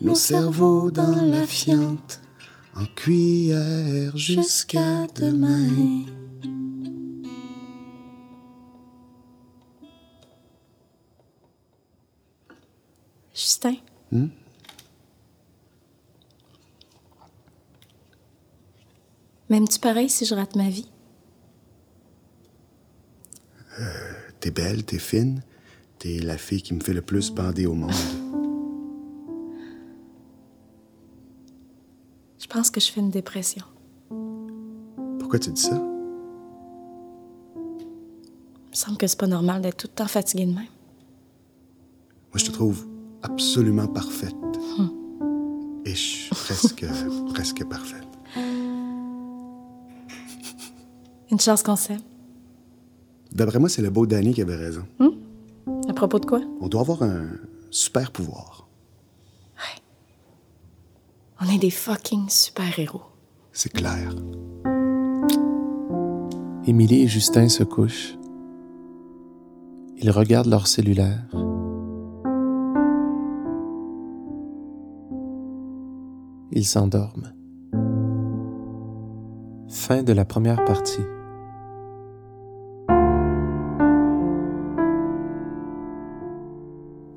nos 0.00 0.14
cerveaux 0.14 0.92
dans 0.92 1.20
la 1.20 1.46
fiente, 1.46 2.20
en 2.76 2.84
cuillère 2.84 4.16
jusqu'à 4.16 5.08
demain. 5.16 6.04
Justin? 13.34 13.78
M'aimes-tu 19.48 19.78
pareil 19.78 20.08
si 20.08 20.24
je 20.24 20.34
rate 20.34 20.56
ma 20.56 20.68
vie? 20.68 20.88
T'es 24.40 24.50
belle, 24.50 24.84
t'es 24.84 24.98
fine, 24.98 25.42
t'es 25.98 26.18
la 26.18 26.38
fille 26.38 26.62
qui 26.62 26.74
me 26.74 26.80
fait 26.80 26.92
le 26.92 27.02
plus 27.02 27.30
bander 27.30 27.66
au 27.66 27.74
monde. 27.74 27.92
Je 32.38 32.46
pense 32.46 32.70
que 32.70 32.80
je 32.80 32.90
fais 32.90 33.00
une 33.00 33.10
dépression. 33.10 33.64
Pourquoi 35.18 35.38
tu 35.38 35.50
dis 35.50 35.62
ça? 35.62 35.76
Il 37.56 38.70
me 38.70 38.74
semble 38.74 38.98
que 38.98 39.06
c'est 39.06 39.18
pas 39.18 39.26
normal 39.26 39.62
d'être 39.62 39.76
tout 39.76 39.88
le 39.88 39.94
temps 39.94 40.06
fatiguée 40.06 40.46
de 40.46 40.52
même. 40.52 40.64
Moi, 42.32 42.36
je 42.36 42.44
te 42.46 42.50
trouve 42.50 42.86
absolument 43.22 43.88
parfaite. 43.88 44.34
Et 45.84 45.90
je 45.90 45.94
suis 45.94 46.30
presque, 46.30 46.86
presque 47.34 47.64
parfaite. 47.64 48.06
Une 51.36 51.40
chance 51.40 51.62
qu'on 51.62 51.76
s'aime. 51.76 52.00
D'après 53.30 53.58
moi, 53.58 53.68
c'est 53.68 53.82
le 53.82 53.90
beau 53.90 54.06
Danny 54.06 54.32
qui 54.32 54.40
avait 54.40 54.56
raison. 54.56 54.86
À 55.86 55.92
propos 55.92 56.18
de 56.18 56.24
quoi? 56.24 56.40
On 56.62 56.68
doit 56.68 56.80
avoir 56.80 57.02
un 57.02 57.26
super 57.68 58.10
pouvoir. 58.10 58.66
On 61.38 61.54
est 61.54 61.58
des 61.58 61.68
fucking 61.68 62.30
super-héros. 62.30 63.02
C'est 63.52 63.70
clair. 63.70 64.14
Émilie 66.64 67.02
et 67.02 67.06
Justin 67.06 67.50
se 67.50 67.64
couchent. 67.64 68.16
Ils 69.98 70.10
regardent 70.10 70.48
leur 70.48 70.66
cellulaire. 70.66 71.22
Ils 76.50 76.64
s'endorment. 76.64 77.34
Fin 79.68 80.02
de 80.02 80.14
la 80.14 80.24
première 80.24 80.64
partie. 80.64 81.02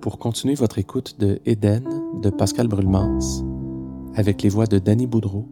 Pour 0.02 0.18
continuer 0.18 0.56
votre 0.56 0.80
écoute 0.80 1.20
de 1.20 1.42
Éden 1.46 1.84
de 2.22 2.30
Pascal 2.30 2.70
Brulmans, 2.70 3.44
avec 4.16 4.42
les 4.42 4.48
voix 4.48 4.66
de 4.66 4.80
Danny 4.80 5.08
Boudreau, 5.08 5.46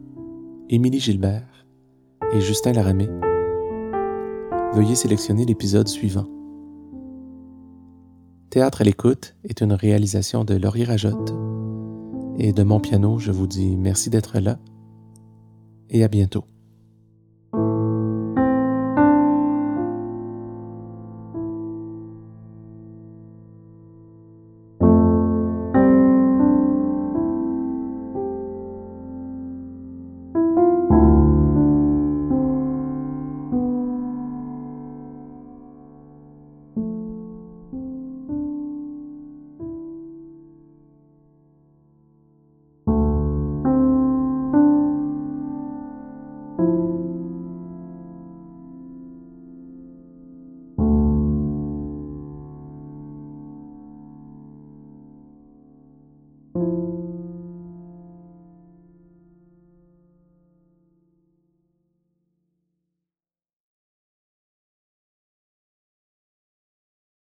Émilie 0.69 1.01
Gilbert 1.01 1.65
et 2.33 2.39
Justin 2.39 2.71
Laramé, 2.71 3.09
veuillez 4.73 4.95
sélectionner 4.95 5.45
l'épisode 5.45 5.89
suivant. 5.89 6.27
Théâtre 8.49 8.81
à 8.81 8.83
l'écoute 8.85 9.35
est 9.43 9.59
une 9.59 9.73
réalisation 9.73 10.45
de 10.45 10.55
Laurier 10.55 10.85
Rajotte. 10.85 11.35
Et 12.37 12.53
de 12.53 12.63
mon 12.63 12.79
piano, 12.79 13.19
je 13.19 13.31
vous 13.31 13.47
dis 13.47 13.75
merci 13.75 14.09
d'être 14.09 14.39
là 14.39 14.59
et 15.89 16.05
à 16.05 16.07
bientôt. 16.07 16.45